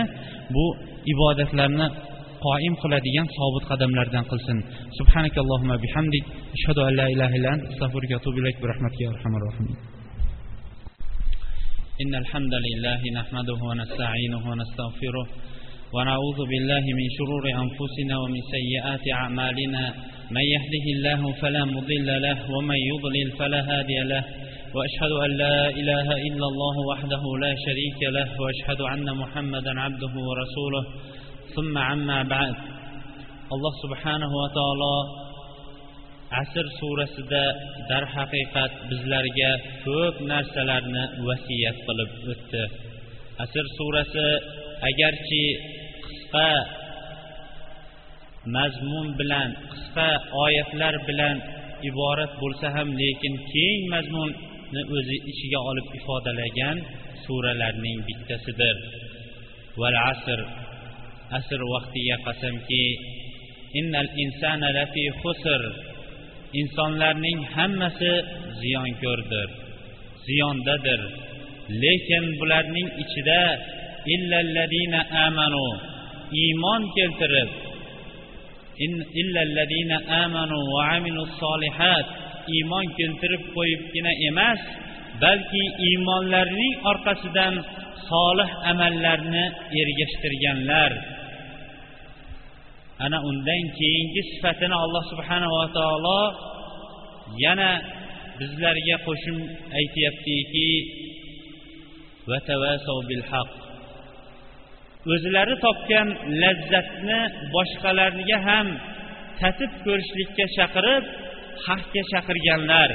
bu 0.54 0.64
ibodatlarni 1.12 1.86
qoim 2.46 2.74
qiladigan 2.82 3.26
sobit 3.38 3.64
qadamlardan 3.70 4.24
qilsin 4.30 4.58
subhanakallohumma 4.98 5.76
bihamdik 5.84 6.24
ashhadu 6.56 6.80
an 6.88 6.92
la 7.00 7.06
ilaha 7.14 7.32
illa 7.38 7.50
ant 7.56 7.62
astag'firuka 7.72 8.14
atubu 8.20 8.36
ilayk 8.42 8.56
bi 8.62 8.66
rahmatika 8.72 9.04
arhamar 9.14 9.42
rohimin 9.50 9.78
إن 12.04 12.14
الحمد 12.14 12.54
لله 12.66 13.00
نحمده 13.20 13.58
ونستعينه 13.70 14.42
ونستغفره 14.50 15.26
ونعوذ 15.94 16.38
بالله 16.50 16.84
من 16.98 17.06
شرور 17.18 17.44
أنفسنا 17.64 18.14
ومن 18.22 18.40
سيئات 18.54 19.04
أعمالنا. 19.20 19.84
من 20.36 20.44
يهده 20.54 20.84
الله 20.96 21.20
فلا 21.40 21.62
مضل 21.64 22.08
له 22.26 22.38
ومن 22.54 22.78
يضلل 22.92 23.28
فلا 23.38 23.60
هادي 23.70 23.98
له. 24.12 24.24
وأشهد 24.74 25.12
أن 25.24 25.30
لا 25.42 25.58
إله 25.80 26.08
إلا 26.28 26.46
الله 26.52 26.76
وحده 26.90 27.22
لا 27.44 27.52
شريك 27.66 28.00
له. 28.16 28.28
وأشهد 28.42 28.80
أن 28.94 29.06
محمدا 29.22 29.72
عبده 29.84 30.14
ورسوله. 30.28 30.84
ثم 31.55 31.77
عما 31.77 32.23
بعد 32.23 32.55
الله 33.53 33.73
سبحانه 33.83 34.31
وتعالى 34.43 34.95
asr 36.41 36.65
surasida 36.79 37.45
darhaqiqat 37.89 38.71
bizlarga 38.89 39.51
ko'p 39.85 40.15
narsalarni 40.31 41.03
vasiyat 41.27 41.77
qilib 41.87 42.11
o'tdi 42.33 42.63
asr 43.43 43.65
surasi 43.77 44.27
agarchi 44.89 45.45
qisqa 46.05 46.51
mazmun 48.55 49.07
bilan 49.19 49.49
qisqa 49.71 50.09
oyatlar 50.45 50.95
bilan 51.09 51.37
iborat 51.89 52.31
bo'lsa 52.41 52.67
ham 52.75 52.89
lekin 53.01 53.33
keng 53.53 53.81
mazmunni 53.93 54.81
o'zi 54.97 55.17
ichiga 55.31 55.59
olib 55.69 55.87
ifodalagan 55.99 56.77
suralarning 57.25 57.99
bittasidir 58.07 58.75
val 59.81 59.97
asr 60.11 60.39
asr 61.38 61.60
vaqtiga 61.72 62.16
qasamki 62.26 62.84
innal 63.80 64.10
insana 64.24 64.68
lafi 64.78 65.04
husr 65.20 65.62
insonlarning 66.60 67.40
hammasi 67.54 68.12
ziyonko'rdir 68.60 69.48
ziyondadir. 70.26 71.00
Lekin 71.82 72.24
bularning 72.40 72.88
ichida 73.02 73.42
illalladina 74.14 75.00
amanu 75.26 75.68
iymon 76.42 76.82
keltirib 76.96 77.50
illalladina 79.20 79.96
amanu 80.24 80.58
va 80.72 80.82
amilus 80.96 81.32
solihat 81.42 82.06
iymon 82.56 82.86
keltirib 82.98 83.42
qo'yibgina 83.56 84.12
emas 84.28 84.60
balki 85.22 85.64
iymonlarining 85.88 86.74
orqasidan 86.90 87.54
solih 88.10 88.50
amallarni 88.70 89.44
ergashtirganlar. 89.80 90.90
Ana 93.04 93.18
undan 93.30 93.62
keyingi 93.78 94.22
sifatini 94.30 94.76
alloh 94.84 95.04
subhanava 95.12 95.62
taolo 95.76 96.22
yana 97.44 97.70
bizlarga 98.38 98.96
qo'shib 99.06 99.36
aytyaptiki 99.78 100.70
o'zlari 105.12 105.54
topgan 105.66 106.08
lazzatni 106.42 107.20
boshqalarga 107.54 108.38
ham 108.48 108.66
tatib 109.40 109.72
ko'rishlikka 109.84 110.44
chaqirib 110.56 111.04
haqga 111.66 112.02
chaqirganlar. 112.12 112.90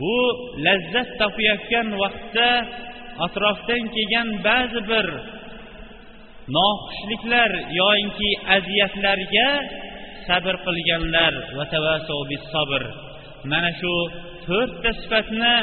Bu 0.00 0.14
lazzat 0.66 1.08
topayotgan 1.20 1.88
vaqtda 2.02 2.50
atrofdan 3.26 3.82
kelgan 3.94 4.28
ba'zi 4.46 4.80
bir 4.90 5.06
noxushliklar 6.56 7.50
yoyinki 7.80 8.30
aziyatlarga 8.56 9.48
sabr 10.28 10.54
qilganlar 10.66 11.34
sabr 12.52 12.82
mana 13.50 13.70
shu 13.80 13.94
to'rtta 14.46 14.90
sifatni 15.00 15.54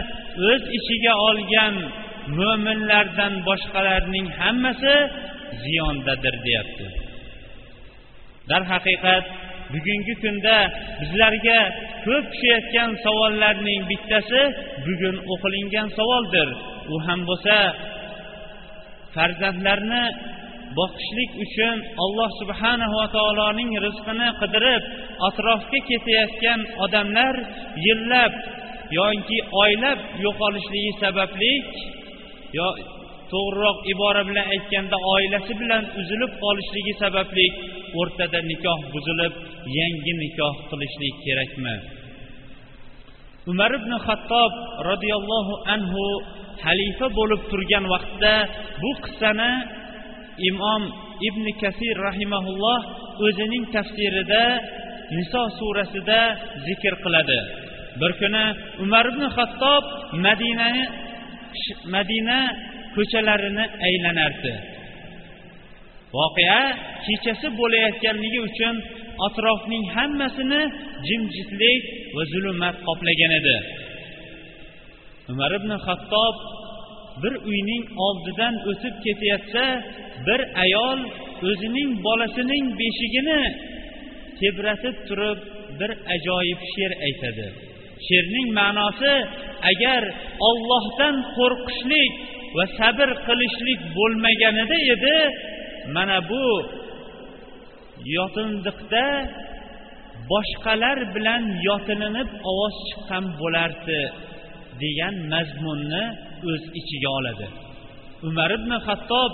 o'z 0.50 0.64
ichiga 0.78 1.14
olgan 1.30 1.76
mo'minlardan 2.38 3.34
boshqalarning 3.48 4.28
hammasi 4.40 4.96
ziyondadir 5.64 6.36
deyapti. 6.46 6.88
Darhaqiqat 8.50 9.26
bugungi 9.74 10.14
kunda 10.24 10.58
bizlarga 11.02 11.60
ko'p 12.06 12.26
tushayotgan 12.32 12.90
savollarning 13.06 13.82
bittasi 13.92 14.42
bugun 14.86 15.16
o'qilingan 15.34 15.88
savoldir. 15.98 16.50
U 16.94 16.96
ham 17.06 17.20
bo'lsa 17.30 17.58
farzandlarni 19.16 20.04
boqishlik 20.78 21.32
uchun 21.46 21.78
alloh 22.04 22.30
subhanava 22.42 23.04
taoloning 23.16 23.72
rizqini 23.86 24.30
qidirib 24.42 24.84
atrofga 25.28 25.80
ketayotgan 25.90 26.60
odamlar 26.86 27.36
yillab 27.86 28.34
yoki 28.98 29.38
oylab 29.64 30.00
yo'qolishligi 30.26 30.92
sababli 31.04 31.54
yo 32.58 32.68
to'g'riroq 33.32 33.78
ibora 33.94 34.22
bilan 34.30 34.48
aytganda 34.56 34.98
oilasi 35.14 35.54
bilan 35.62 35.84
uzilib 36.02 36.32
qolishligi 36.44 36.94
sababli 37.04 37.48
o'rtada 38.00 38.40
nikoh 38.52 38.80
buzilib 38.94 39.34
yangi 39.78 40.14
nikoh 40.24 40.56
qilishlik 40.70 41.16
kerakmi? 41.26 41.76
Umar 43.52 43.72
ibn 43.80 43.92
xattob 44.08 44.52
roziyallohu 44.90 45.54
anhu 45.76 46.04
xalifa 46.64 47.08
bo'lib 47.20 47.42
turgan 47.52 47.86
vaqtda 47.94 48.34
bu 48.82 48.92
qissani 49.04 49.52
imom 50.50 50.84
ibn 51.28 51.46
kasir 51.62 51.96
rahimaulloh 52.08 52.80
o'zining 53.26 53.66
tafsirida 53.76 54.44
niso 55.16 55.42
surasida 55.58 56.22
zikr 56.66 56.94
qiladi. 57.04 57.40
Bir 58.00 58.12
kuni 58.20 58.46
umar 58.84 59.06
ibn 59.12 59.24
xattob 59.38 59.84
madinani 60.26 60.84
madina 61.94 62.40
ko'chalarini 62.96 63.66
aylanardi. 63.88 64.54
Voqea 66.16 66.62
kechasi 67.06 67.48
bo'layotganligi 67.60 68.40
uchun 68.50 68.76
atrofning 69.28 69.84
hammasini 69.96 70.62
jimjitlik 71.08 71.82
va 72.16 72.24
zulmat 72.34 72.76
qoplagan 72.88 73.32
edi. 73.40 73.58
Umar 75.32 75.52
ibn 75.60 75.72
xattob 75.86 76.36
bir 77.22 77.34
uyning 77.52 77.84
oldidan 78.06 78.54
o'tib 78.72 78.96
ketayotsa 79.06 79.66
bir 80.28 80.42
ayol 80.64 81.00
o'zining 81.50 81.92
bolasining 82.06 82.66
beshigini 82.82 83.42
tebratib 84.40 84.96
turib 85.08 85.40
bir 85.80 85.92
ajoyib 86.16 86.62
she'r 86.74 86.94
aytadi. 87.08 87.48
She'rning 88.08 88.48
ma'nosi 88.60 89.14
agar 89.72 90.04
ollohdan 90.50 91.16
qo'rqishlik 91.38 92.14
va 92.56 92.66
sabr 92.80 93.10
qilishlik 93.28 93.82
bo'lmaganida 93.98 94.78
edi 94.94 95.18
mana 95.96 96.18
bu 96.30 96.46
yotindiqda 98.16 99.06
boshqalar 100.32 100.98
bilan 101.16 101.44
yotilinib 101.68 102.30
ovoz 102.52 102.76
chiqqan 102.88 103.26
bo'lardi. 103.42 104.02
Degan 104.84 105.16
mazmunni 105.34 106.06
o'z 106.52 106.64
ichiga 106.80 107.10
oladi. 107.20 107.48
Umar 108.28 108.50
ibn 108.58 108.72
hattob 108.88 109.32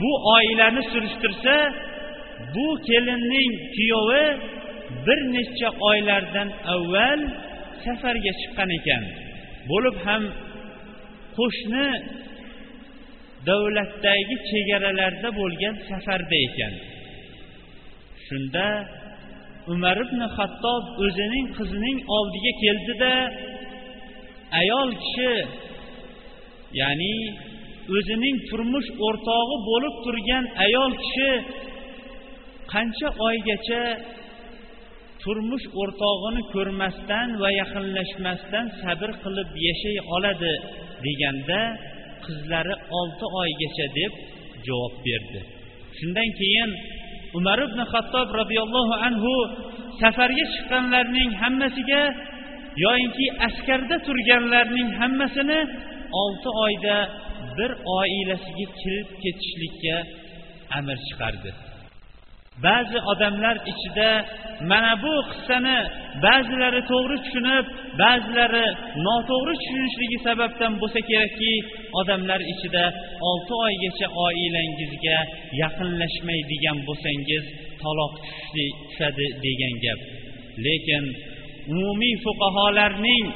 bu 0.00 0.10
oilani 0.34 0.82
surishtirsa 0.92 1.54
bu 2.54 2.66
kelinning 2.88 3.52
kuyovi 3.74 4.24
bir 5.06 5.20
necha 5.34 5.68
oylardan 5.90 6.48
avval 6.74 7.20
safarga 7.84 8.32
chiqqan 8.40 8.70
ekan. 8.78 9.04
Bo'lib 9.70 9.96
ham 10.06 10.22
qo'shni 11.36 11.88
davlatdagi 13.48 14.36
chegaralarda 14.50 15.28
bo'lgan 15.40 15.74
safarda 15.88 16.36
ekan. 16.48 16.74
Shunda 18.26 18.66
umar 19.72 19.96
ibn 20.04 20.20
hattob 20.36 20.84
o'zining 21.04 21.46
qizining 21.58 21.98
oldiga 22.16 22.52
keldida 22.62 23.12
ayol 24.60 24.90
kishi 25.02 25.32
ya'ni 26.80 27.14
o'zining 27.96 28.36
turmush 28.48 28.88
o'rtog'i 29.06 29.56
bo'lib 29.70 29.94
turgan 30.04 30.44
ayol 30.64 30.92
kishi 31.02 31.30
qancha 32.72 33.08
oygacha 33.28 33.82
turmush 35.22 35.66
o'rtog'ini 35.82 36.42
ko'rmasdan 36.54 37.28
va 37.42 37.48
yaqinlashmasdan 37.60 38.66
sabr 38.82 39.10
qilib 39.22 39.50
yashay 39.66 39.96
oladi 40.16 40.54
deganda 41.04 41.60
qizlari 42.24 42.74
olti 42.98 43.26
oygacha 43.42 43.86
deb 43.98 44.12
javob 44.66 44.94
berdi. 45.06 45.40
Shundan 45.98 46.28
keyin 46.40 46.70
umar 47.38 47.58
ibn 47.66 47.80
xattob 47.92 48.28
roziyallohu 48.40 48.94
anhu 49.08 49.34
safarga 50.00 50.44
chiqqanlarning 50.54 51.30
hammasiga 51.42 52.02
yoyinki 52.84 53.26
askarda 53.46 53.96
turganlarning 54.06 54.90
hammasini 55.00 55.60
olti 56.22 56.50
oyda 56.64 56.96
bir 57.58 57.70
oilasiga 57.98 58.66
kirib 58.80 59.08
ketishlikka 59.22 59.96
amr 60.78 60.98
chiqardi. 61.08 61.50
Ba'zi 62.66 62.98
odamlar 63.12 63.56
ichida 63.72 64.10
mana 64.70 64.92
bu 65.02 65.14
qissani 65.30 65.78
ba'zilari 66.26 66.80
to'g'ri 66.90 67.16
tushunib 67.24 67.64
ba'zilari 68.02 68.66
noto'g'ri 69.06 69.54
tushunishligi 69.60 70.18
sababdan 70.28 70.72
bo'lsa 70.80 71.00
kerakki 71.08 71.52
odamlar 72.00 72.40
ichida 72.52 72.84
olti 73.28 73.54
oygacha 73.66 74.06
oilangizga 74.26 75.18
yaqinlashmaydigan 75.62 76.78
bo'lsangiz 76.88 77.44
taloq 77.82 78.14
tushadi 78.52 79.26
degan 79.44 79.74
gap. 79.84 80.00
Lekin 80.64 81.04
umumiy 81.72 82.14
fuqarolarning 82.24 83.26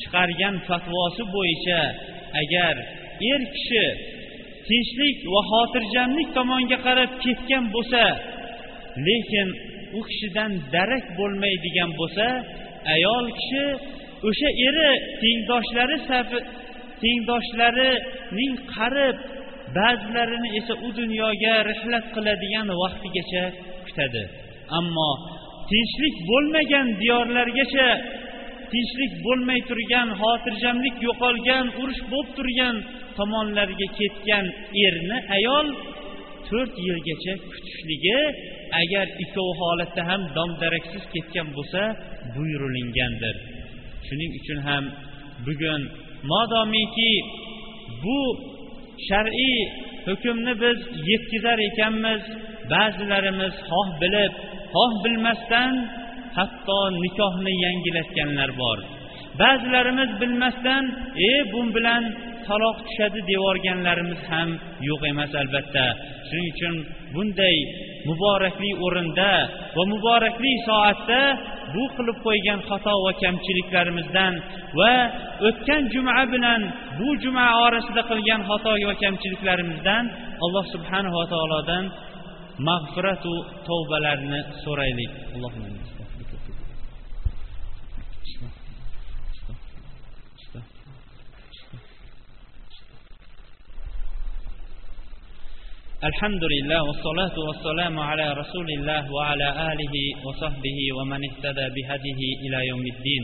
chiqargan 0.00 0.54
fatvosi 0.68 1.22
bo'yicha 1.34 1.80
agar 2.42 2.74
er 3.30 3.42
kishi 3.54 3.86
tinchlik 4.68 5.16
va 5.32 5.40
xotirjamlik 5.50 6.28
tomonga 6.36 6.78
qarab 6.86 7.10
ketgan 7.24 7.64
bo'lsa 7.74 8.04
lekin 9.06 9.48
u 9.98 10.00
kishidan 10.08 10.52
darak 10.74 11.04
bo'lmaydigan 11.18 11.90
bo'lsa 12.00 12.26
ayol 12.94 13.26
kishi 13.38 13.64
o'sha 14.28 14.48
eri 14.68 14.90
tengdoshlari 15.22 15.98
safi 16.08 16.38
tengdoshlarining 17.02 18.54
qarib 18.74 19.16
ba'zilarini 19.76 20.48
esa 20.58 20.74
u 20.86 20.88
dunyoga 21.00 21.54
rihlat 21.70 22.04
qiladigan 22.14 22.68
vaqtigacha 22.82 23.44
kutadi. 23.86 24.22
Ammo 24.78 25.10
tinchlik 25.70 26.16
bo'lmagan 26.30 26.86
diyorlargacha 27.00 27.88
tinchlik 28.72 29.12
bo'lmay 29.26 29.60
turgan 29.70 30.08
xotirjamlik 30.20 30.96
yo'qolgan 31.06 31.66
urush 31.80 32.02
bo'lib 32.12 32.30
turgan 32.38 32.76
tomonlarga 33.18 33.88
ketgan 33.98 34.46
erni 34.86 35.18
ayol 35.36 35.66
to'rt 36.48 36.74
yilgacha 36.86 37.34
kutishligi 37.50 38.20
agar 38.82 39.06
ikkovi 39.24 39.52
holatda 39.60 40.02
ham 40.10 40.22
dom 40.36 40.50
daraksiz 40.62 41.04
ketgan 41.14 41.48
bo'lsa 41.56 41.82
buyurilingandir. 42.34 43.36
Shuning 44.06 44.30
uchun 44.40 44.58
ham 44.68 44.84
bugun 45.46 45.82
modomiki 46.32 47.12
bu 48.02 48.20
shar'iy 49.08 49.60
hukmni 50.06 50.54
biz 50.62 50.78
yetkazar 51.10 51.58
ekanmiz 51.70 52.22
ba'zilarimiz 52.72 53.54
xoh 53.68 53.88
bilib 54.02 54.32
xoh 54.74 54.92
bilmasdan 55.04 55.72
hatto 56.36 56.80
nikohni 57.04 57.52
yangilatganlar 57.64 58.50
bor. 58.62 58.78
Ba'zilarimiz 59.40 60.10
bilmasdan 60.20 60.84
e 61.30 61.32
bu 61.52 61.60
bilan 61.76 62.02
taloq 62.46 62.76
tushadi 62.86 63.20
deyorganlarimiz 63.30 64.20
ham 64.30 64.48
yo'q 64.88 65.02
emas 65.12 65.32
albatta. 65.42 65.86
Shuning 66.28 66.48
uchun 66.54 66.74
bunday 67.14 67.56
muborakli 68.08 68.70
o'rinda 68.86 69.32
va 69.76 69.82
muborakli 69.92 70.52
soatda 70.68 71.20
bu 71.74 71.84
qilib 71.96 72.18
qo'ygan 72.26 72.60
xato 72.68 72.94
va 73.04 73.12
kamchiliklarimizdan 73.22 74.32
va 74.78 74.94
o'tgan 75.48 75.82
juma 75.94 76.22
bilan 76.32 76.60
bu 76.98 77.08
juma 77.22 77.46
orasida 77.66 78.02
qilgan 78.10 78.40
xato 78.50 78.72
va 78.88 78.94
kamchiliklarimizdan 79.04 80.04
alloh 80.44 80.64
subhanava 80.74 81.22
taolodan 81.32 81.84
mag'firatu 82.69 83.33
tavbalarni 83.69 84.39
so'raylik 84.63 85.11
الحمد 96.11 96.43
لله 96.53 96.79
والصلاة 96.87 97.35
والسلام 97.47 97.95
على 97.99 98.27
رسول 98.41 98.69
الله 98.77 99.03
وعلى 99.17 99.47
آله 99.71 99.95
وصحبه 100.25 100.79
ومن 100.97 101.21
اهتدى 101.29 101.65
بهديه 101.75 102.21
إلى 102.45 102.59
يوم 102.67 102.85
الدين 102.93 103.23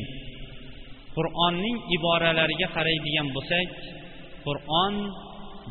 qur'onning 1.18 1.78
iboralariga 1.96 2.68
qaraydigan 2.76 3.28
bo'lsak 3.36 3.68
qur'on 4.48 4.94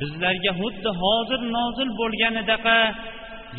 bizlarga 0.00 0.52
xuddi 0.60 0.90
hozir 1.02 1.40
nozil 1.56 1.88
bo'lganidaqa 2.00 2.78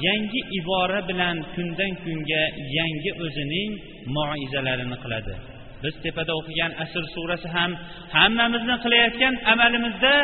yangi 0.05 0.41
ibora 0.59 1.01
bilan 1.09 1.37
kundan 1.55 1.93
kunga 2.05 2.43
yangi 2.79 3.11
o'zining 3.25 3.71
moizalarini 4.17 4.97
qiladi. 5.05 5.35
Biz 5.83 5.95
tepada 6.05 6.33
o'qigan 6.41 6.73
asr 6.85 7.05
surasi 7.15 7.49
ham 7.57 7.71
hammamizni 8.17 8.77
qilayotgan 8.85 9.35
amalimizda 9.53 10.15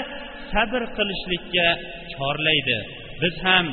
sabr 0.52 0.82
qilishlikka 0.96 1.66
chorlaydi. 2.14 2.78
Biz 3.22 3.34
ham 3.46 3.66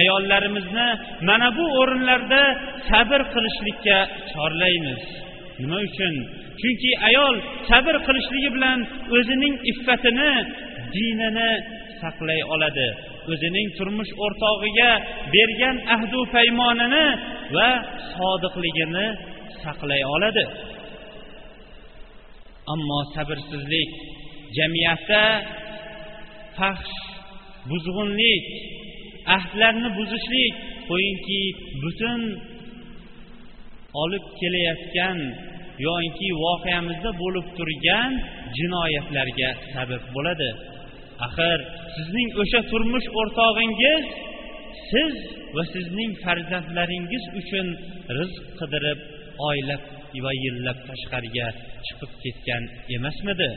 ayollarimizni 0.00 0.88
mana 1.28 1.48
bu 1.56 1.64
o'rinlarda 1.80 2.42
sabr 2.90 3.20
qilishlikka 3.34 3.98
chorlaymiz. 4.32 5.02
Nima 5.62 5.78
uchun? 5.88 6.14
Chunki 6.60 6.90
ayol 7.08 7.34
sabr 7.70 7.94
qilishligi 8.06 8.50
bilan 8.56 8.78
o'zining 9.16 9.54
iffatini 9.70 10.32
dinini 10.94 11.50
saqlay 12.00 12.40
oladi. 12.54 12.88
O'zining 13.32 13.68
turmush 13.78 14.12
o'rtog'iga 14.24 14.90
bergan 15.34 15.76
ahdu 15.94 16.20
paymonini 16.34 17.06
va 17.56 17.68
sodiqligini 18.14 19.06
saqlay 19.62 20.02
oladi. 20.14 20.44
Ammo 22.74 23.00
sabrsizlik 23.14 23.90
jamiyatda 24.56 25.22
fahsh 26.58 26.94
buzg'unlik 27.70 28.44
ahdlarni 29.36 29.88
buzishlik 29.98 30.54
qo'yingki 30.90 31.42
butun 31.82 32.20
olib 34.02 34.24
kelayotgan 34.40 35.18
yoinki 35.86 36.28
voqeamizda 36.44 37.10
bo'lib 37.22 37.46
turgan 37.58 38.12
jinoyatlarga 38.58 39.50
sabab 39.74 40.02
bo'ladi. 40.14 40.50
Axir 41.26 41.58
sizning 41.96 42.28
o'sha 42.42 42.60
turmush 42.70 43.08
o'rtog'ingiz 43.20 44.04
siz 44.90 45.14
va 45.56 45.64
sizning 45.74 46.10
farzandlaringiz 46.24 47.24
uchun 47.40 47.66
rizq 48.18 48.44
qidirib 48.60 49.00
oylab 49.48 49.82
va 50.24 50.32
yillab 50.44 50.78
tashqariga 50.88 51.48
chiqib 51.86 52.12
ketgan 52.22 52.62
emasmidi? 52.96 53.50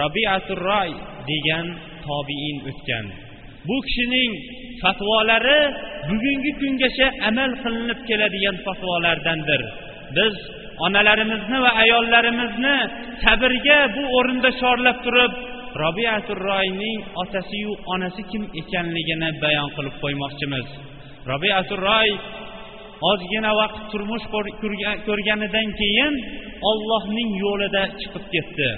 Robiatur 0.00 0.60
roy 0.70 0.90
degan 1.30 1.66
tobiin 2.06 2.56
o'tgan. 2.70 3.06
Bu 3.68 3.76
kishining 3.86 4.32
fatvolari 4.82 5.60
bugungi 6.10 6.52
kungacha 6.60 7.08
amal 7.28 7.50
qilinib 7.62 8.00
keladigan 8.08 8.56
fatvolardandir. 8.66 9.62
Biz 10.16 10.34
onalarimizni 10.86 11.58
va 11.64 11.70
ayollarimizni 11.82 12.76
sabrga 13.24 13.78
bu 13.96 14.02
o'rinda 14.18 14.50
chorlab 14.60 14.98
turib 15.06 15.32
robiatur 15.82 16.38
royning 16.48 17.00
otasiyu 17.22 17.72
onasi 17.94 18.22
kim 18.30 18.42
ekanligini 18.60 19.28
bayon 19.42 19.68
qilib 19.76 19.94
qo'ymoqchimiz. 20.02 20.66
Robiatur 21.30 21.80
roy 21.88 22.08
ozgina 23.10 23.52
vaqt 23.60 23.80
turmush 23.90 24.26
ko'rganidan 25.06 25.68
keyin 25.80 26.14
ollohning 26.70 27.30
yo'lida 27.44 27.82
chiqib 28.00 28.24
ketdi. 28.34 28.70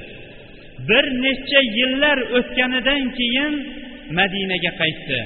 Bir 0.88 1.05
necha 1.24 1.61
yillar 1.78 2.18
o'tganidan 2.38 3.03
keyin 3.18 3.55
madinaga 4.18 4.72
qaytdi. 4.80 5.18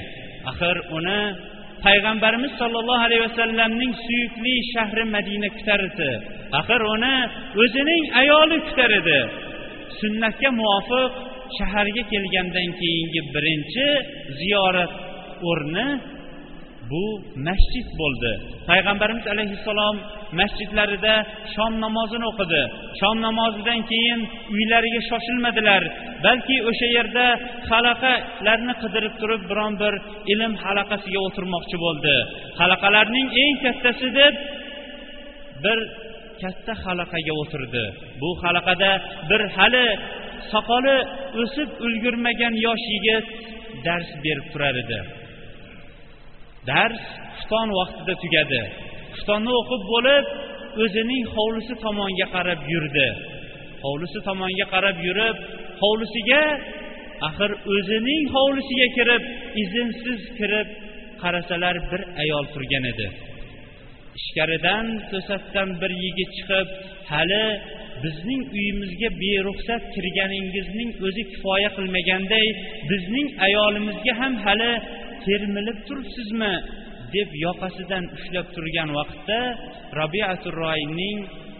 Axir 0.51 0.77
uni 0.97 1.21
payg'ambarimiz 1.85 2.51
sollallohu 2.61 3.03
alayhi 3.07 3.23
vasallamning 3.27 3.93
suyukli 4.05 4.53
shahri 4.73 5.03
madina 5.15 5.49
kutar 5.57 5.81
edi 5.89 6.11
axir 6.59 6.81
uni 6.95 7.15
o'zining 7.61 8.03
ayoli 8.21 8.57
kutar 8.67 8.91
edi. 9.01 9.19
Sunnatga 9.99 10.49
muvofiq 10.59 11.11
shaharga 11.57 12.03
kelgandan 12.11 12.69
keyingi 12.81 13.21
birinchi 13.35 13.87
ziyorat 14.39 14.93
o'rni 15.49 15.87
bu 16.91 17.05
masjid 17.47 17.87
bo'ldi. 18.01 18.31
Payg'ambarimiz 18.69 19.25
alayhissalom 19.33 19.95
masjidlarida 20.39 21.13
shom 21.55 21.73
namozini 21.85 22.25
o'qidi. 22.31 22.63
Shom 22.99 23.17
namozidan 23.27 23.81
keyin 23.91 24.19
uylariga 24.55 25.01
shoshilmadilar 25.09 25.83
balki 26.25 26.57
o'sha 26.69 26.87
yerda 26.97 27.25
halaqalarni 27.69 28.73
qidirib 28.83 29.13
turib 29.21 29.41
biron 29.51 29.73
bir 29.83 29.93
ilm 30.33 30.53
halaqasiga 30.63 31.19
o'tirmoqchi 31.27 31.77
bo'ldi. 31.85 32.15
Halaqalarning 32.59 33.27
eng 33.43 33.55
kattasi 33.65 34.07
deb 34.19 34.33
bir 35.65 35.79
katta 36.41 36.73
halaqaga 36.83 37.33
o'tirdi. 37.41 37.83
Bu 38.21 38.29
halaqada 38.43 38.91
bir 39.29 39.41
hali 39.55 39.87
soqoli 40.51 40.97
o'sib 41.41 41.69
ulgurmagan 41.85 42.53
yosh 42.65 42.85
yigit 42.93 43.27
dars 43.85 44.09
berib 44.23 44.47
turar 44.53 44.75
edi. 44.83 44.99
Dars 46.69 47.01
xufton 47.37 47.67
vaqtida 47.79 48.13
tugadi. 48.23 48.61
Xuftonni 49.15 49.51
o'qib 49.61 49.83
bo'lib 49.93 50.25
o'zining 50.83 51.23
hovlisi 51.35 51.73
tomonga 51.85 52.27
qarab 52.35 52.61
yurdi. 52.73 53.07
Hovlisi 53.85 54.19
tomonga 54.27 54.65
qarab 54.73 54.97
yurib 55.07 55.37
hovlisiga 55.81 56.43
axir 57.27 57.51
o'zining 57.75 58.23
hovlisiga 58.35 58.87
kirib 58.97 59.23
izinsiz 59.63 60.21
kirib 60.37 60.67
qarasalar 61.21 61.75
bir 61.91 62.01
ayol 62.23 62.45
turgan 62.53 62.85
edi. 62.93 63.07
Ichkaridan 64.19 64.85
to'satdan 65.11 65.69
bir 65.81 65.91
yigit 66.03 66.29
chiqib 66.37 66.67
hali 67.11 67.45
bizning 68.05 68.41
uyimizga 68.57 69.09
beruxsat 69.21 69.83
kirganingizning 69.95 70.89
o'zi 71.07 71.23
kifoya 71.31 71.69
qilmaganday 71.77 72.47
bizning 72.91 73.27
ayolimizga 73.47 74.13
ham 74.21 74.33
hali 74.45 74.71
termilib 75.25 75.77
turibsizmi? 75.87 76.55
deb 77.15 77.29
yoqasidan 77.45 78.03
ushlab 78.15 78.47
turgan 78.55 78.89
vaqtda 78.97 79.39
robiaturroyning 79.99 81.19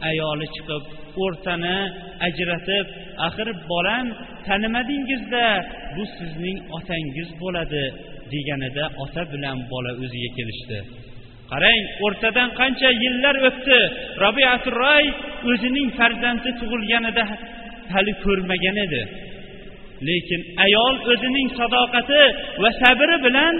ayoli 0.09 0.47
chiqib 0.55 0.83
o'rtani 1.23 1.77
ajratib 2.27 2.85
axir 3.27 3.49
bolam 3.71 4.07
tanimadingizda 4.47 5.45
bu 5.95 6.03
sizning 6.17 6.57
otangiz 6.77 7.29
bo'ladi 7.41 7.83
deganida 8.33 8.85
ota 9.03 9.23
bilan 9.33 9.57
bola 9.71 9.91
o'ziga 10.03 10.29
kelishdi. 10.37 10.79
Qarang 11.51 11.83
o'rtadan 12.05 12.49
qancha 12.59 12.89
yillar 13.03 13.35
o'tdi. 13.49 13.79
Robiaturroy 14.25 15.05
o'zining 15.51 15.89
farzandi 15.99 16.51
tug'ilganida 16.59 17.23
hali 17.93 18.13
ko'rmagan 18.25 18.77
edi. 18.85 19.01
Lekin 20.07 20.41
ayol 20.65 20.95
o'zining 21.11 21.47
sadoqati 21.59 22.23
va 22.61 22.69
sabri 22.81 23.15
bilan 23.25 23.55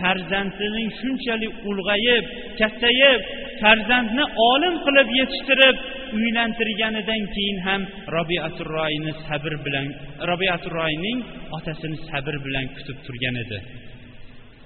farzandining 0.00 0.88
shunchalik 1.00 1.52
ulg'ayib 1.70 2.24
kattayib 2.60 3.20
farzandni 3.62 4.24
olim 4.50 4.74
qilib 4.86 5.08
yetishtirib 5.18 5.76
uylantirganidan 6.16 7.22
keyin 7.34 7.58
ham 7.66 7.82
robiaturroyni 8.16 9.12
sabr 9.26 9.52
bilan 9.66 9.86
robiaturroyning 10.30 11.18
otasini 11.56 11.98
sabr 12.10 12.34
bilan 12.46 12.66
kutib 12.76 12.98
turgan 13.06 13.36
edi. 13.44 13.58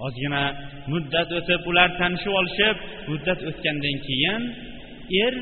Ozgina 0.07 0.43
muddat 0.93 1.29
o'tib 1.39 1.63
ular 1.71 1.89
tanishib 2.01 2.35
olishib 2.41 2.77
muddat 3.11 3.41
o'tgandan 3.51 3.97
keyin 4.07 4.43
er 5.25 5.35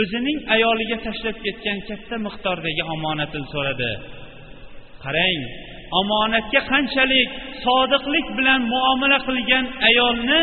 o'zining 0.00 0.38
ayoliga 0.54 0.96
tashlab 1.06 1.36
ketgan 1.44 1.78
katta 1.88 2.16
miqdordagi 2.26 2.82
omonatini 2.94 3.46
so'radi. 3.54 3.92
Qarang 5.04 5.40
omonatga 6.00 6.60
qanchalik 6.72 7.28
sodiqlik 7.64 8.26
bilan 8.38 8.60
muomala 8.74 9.18
qilgan 9.28 9.64
ayolni 9.88 10.42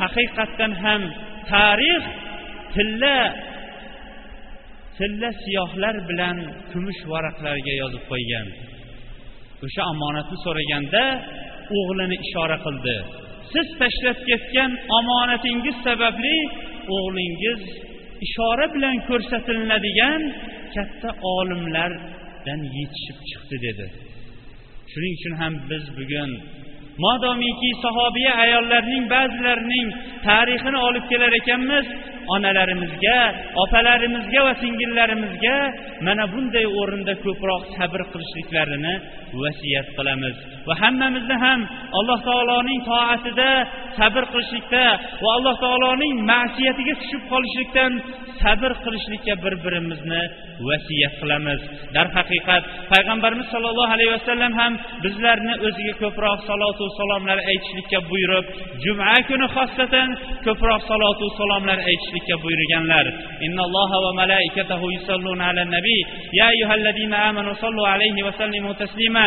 haqiqatdan 0.00 0.72
ham 0.84 1.02
tarix 1.50 2.04
tilla 2.74 3.18
tilla 4.98 5.30
siyohlar 5.44 5.94
bilan 6.08 6.36
kumush 6.70 7.00
varaqlarga 7.12 7.72
yozib 7.82 8.04
qo'ygan. 8.10 8.46
O'sha 9.64 9.82
omonatni 9.92 10.36
so'raganda 10.46 11.04
o'g'lini 11.78 12.16
ishora 12.26 12.58
qildi. 12.66 12.96
Siz 13.52 13.68
tashlab 13.80 14.18
ketgan 14.28 14.70
omonatingiz 14.98 15.76
sababli 15.86 16.36
o'g'lingiz 16.96 17.62
ishora 18.26 18.66
bilan 18.74 18.96
ko'rsatiladigan 19.08 20.22
katta 20.74 21.10
olimlardan 21.34 22.60
yetishib 22.76 23.18
chiqdi 23.28 23.56
dedi. 23.66 23.86
Shuning 24.92 25.14
uchun 25.18 25.34
ham 25.42 25.54
biz 25.70 25.84
bugun 25.98 26.30
modomiki 27.02 27.70
sahobiya 27.84 28.32
ayollarning 28.44 29.04
ba'zilarining 29.14 29.88
tarixini 30.26 30.78
olib 30.88 31.04
kelar 31.10 31.32
ekanmiz 31.40 31.86
onalarimizga 32.34 33.18
opalarimizga 33.62 34.40
va 34.46 34.54
singillarimizga 34.62 35.56
mana 36.06 36.24
bunday 36.32 36.66
o'rinda 36.80 37.14
ko'proq 37.24 37.62
sabr 37.76 38.00
qilishliklarini 38.12 38.94
vasiyat 39.42 39.88
qilamiz. 39.96 40.36
Va 40.68 40.74
hammamizni 40.82 41.36
ham 41.44 41.60
alloh 41.98 42.18
taoloning 42.28 42.80
toatida 42.90 43.50
sabr 43.98 44.24
qilishlikda 44.32 44.84
va 45.22 45.30
alloh 45.36 45.54
taoloning 45.64 46.14
ma'siyatiga 46.32 46.94
tushib 47.00 47.22
qolishlikdan 47.32 47.92
sabr 48.42 48.72
qilishlikka 48.84 49.34
bir 49.44 49.54
birimizni 49.64 50.22
vasiyat 50.68 51.14
qilamiz. 51.20 51.60
Darhaqiqat 51.96 52.62
payg'ambarimiz 52.92 53.46
sollallohu 53.54 53.92
alayhi 53.96 54.12
vasallam 54.16 54.52
ham 54.60 54.72
bizlarni 55.04 55.54
o'ziga 55.66 55.94
ko'proq 56.02 56.38
salotu 56.84 56.96
salomlar 56.96 57.38
aytishlikka 57.50 57.98
buyurib 58.10 58.44
juma 58.84 59.14
kuni 59.28 59.46
xossatan 59.56 60.08
ko'proq 60.44 60.80
salotu 60.90 61.26
salomlar 61.38 61.78
aytishlikka 61.90 62.34
buyurganlar 62.44 63.06
innalloha 63.46 63.96
va 64.04 64.10
malaikatahu 64.20 64.86
yusalluna 64.96 65.44
ala 65.50 65.64
nabiy 65.76 66.00
ya 66.38 66.44
ayyuhallazina 66.52 67.16
amanu 67.28 67.52
sallu 67.62 67.82
alayhi 67.94 68.22
va 68.28 68.32
sallimu 68.40 68.74
taslima 68.82 69.26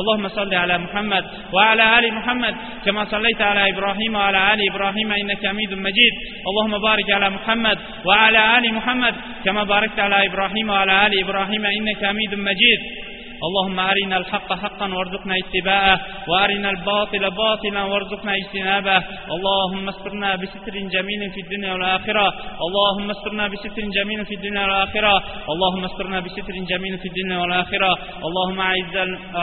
اللهم 0.00 0.28
صل 0.28 0.54
على 0.54 0.78
محمد 0.78 1.24
وعلى 1.52 1.84
آل 1.98 2.04
محمد 2.18 2.54
كما 2.84 3.04
صليت 3.12 3.40
على 3.42 3.62
إبراهيم 3.72 4.12
وعلى 4.14 4.40
آل 4.54 4.60
إبراهيم 4.72 5.08
إنك 5.12 5.42
حميد 5.46 5.72
مجيد 5.86 6.14
اللهم 6.48 6.74
بارك 6.88 7.08
على 7.16 7.28
محمد 7.36 7.78
وعلى 8.08 8.40
آل 8.58 8.64
محمد 8.74 9.14
كما 9.44 9.62
باركت 9.64 9.98
على 10.00 10.18
إبراهيم 10.28 10.66
وعلى 10.72 10.94
آل 11.06 11.12
إبراهيم 11.24 11.62
إنك 11.78 12.00
حميد 12.08 12.32
مجيد 12.48 12.80
اللهم 13.46 13.78
أرنا 13.80 14.16
الحق 14.16 14.52
حقا 14.52 14.86
وارزقنا 14.94 15.34
اتباعه 15.42 16.00
وأرنا 16.28 16.70
الباطل 16.70 17.30
باطلا 17.30 17.82
وارزقنا 17.82 18.32
اجتنابه. 18.40 18.98
اللهم 19.36 19.88
استرنا 19.88 20.36
بستر 20.36 20.74
جميل 20.94 21.30
في 21.34 21.40
الدنيا 21.44 21.72
والآخرة. 21.72 22.26
اللهم 22.66 23.10
استرنا 23.10 23.48
بستر 23.48 23.82
جميل 23.98 24.20
في 24.28 24.34
الدنيا 24.34 24.62
والآخرة. 24.62 25.14
اللهم 25.52 25.84
استرنا 25.84 26.20
بستر 26.20 26.54
جميل 26.70 26.98
في 27.02 27.08
الدنيا 27.08 27.38
والآخرة. 27.42 27.92
اللهم 28.28 28.60
أعز 28.60 28.96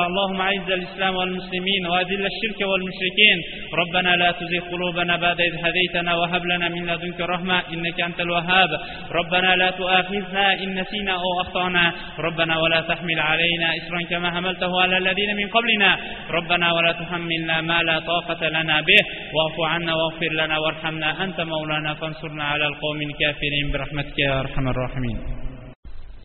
اللهم 0.09 0.41
أعز 0.41 0.69
الإسلام 0.79 1.15
والمسلمين 1.15 1.81
وأذل 1.91 2.23
الشرك 2.31 2.59
والمشركين. 2.69 3.37
ربنا 3.81 4.15
لا 4.15 4.31
تزغ 4.31 4.63
قلوبنا 4.71 5.15
بعد 5.15 5.41
إذ 5.41 5.53
هديتنا 5.65 6.11
وهب 6.15 6.43
لنا 6.45 6.67
من 6.69 6.81
لدنك 6.89 7.19
رحمة 7.33 7.57
إنك 7.73 8.01
أنت 8.01 8.19
الوهاب. 8.19 8.69
ربنا 9.11 9.55
لا 9.55 9.69
تؤاخذنا 9.69 10.53
إن 10.63 10.79
نسينا 10.79 11.13
أو 11.13 11.41
أخطأنا. 11.41 11.93
ربنا 12.19 12.53
ولا 12.59 12.81
تحمل 12.81 13.19
علينا 13.19 13.67
إصرا 13.89 14.09
كما 14.09 14.31
حملته 14.31 14.81
على 14.81 14.97
الذين 14.97 15.35
من 15.35 15.47
قبلنا. 15.49 15.97
ربنا 16.29 16.73
ولا 16.73 16.91
تحملنا 16.91 17.61
ما 17.61 17.83
لا 17.83 17.99
طاقة 17.99 18.49
لنا 18.49 18.81
به. 18.81 19.01
واعف 19.33 19.71
عنا 19.71 19.93
واغفر 19.95 20.31
لنا 20.33 20.59
وارحمنا 20.59 21.23
أنت 21.23 21.41
مولانا 21.41 21.93
فانصرنا 21.93 22.43
على 22.43 22.67
القوم 22.67 23.01
الكافرين 23.01 23.71
برحمتك 23.73 24.19
يا 24.19 24.39
أرحم 24.39 24.67
الراحمين. 24.67 25.38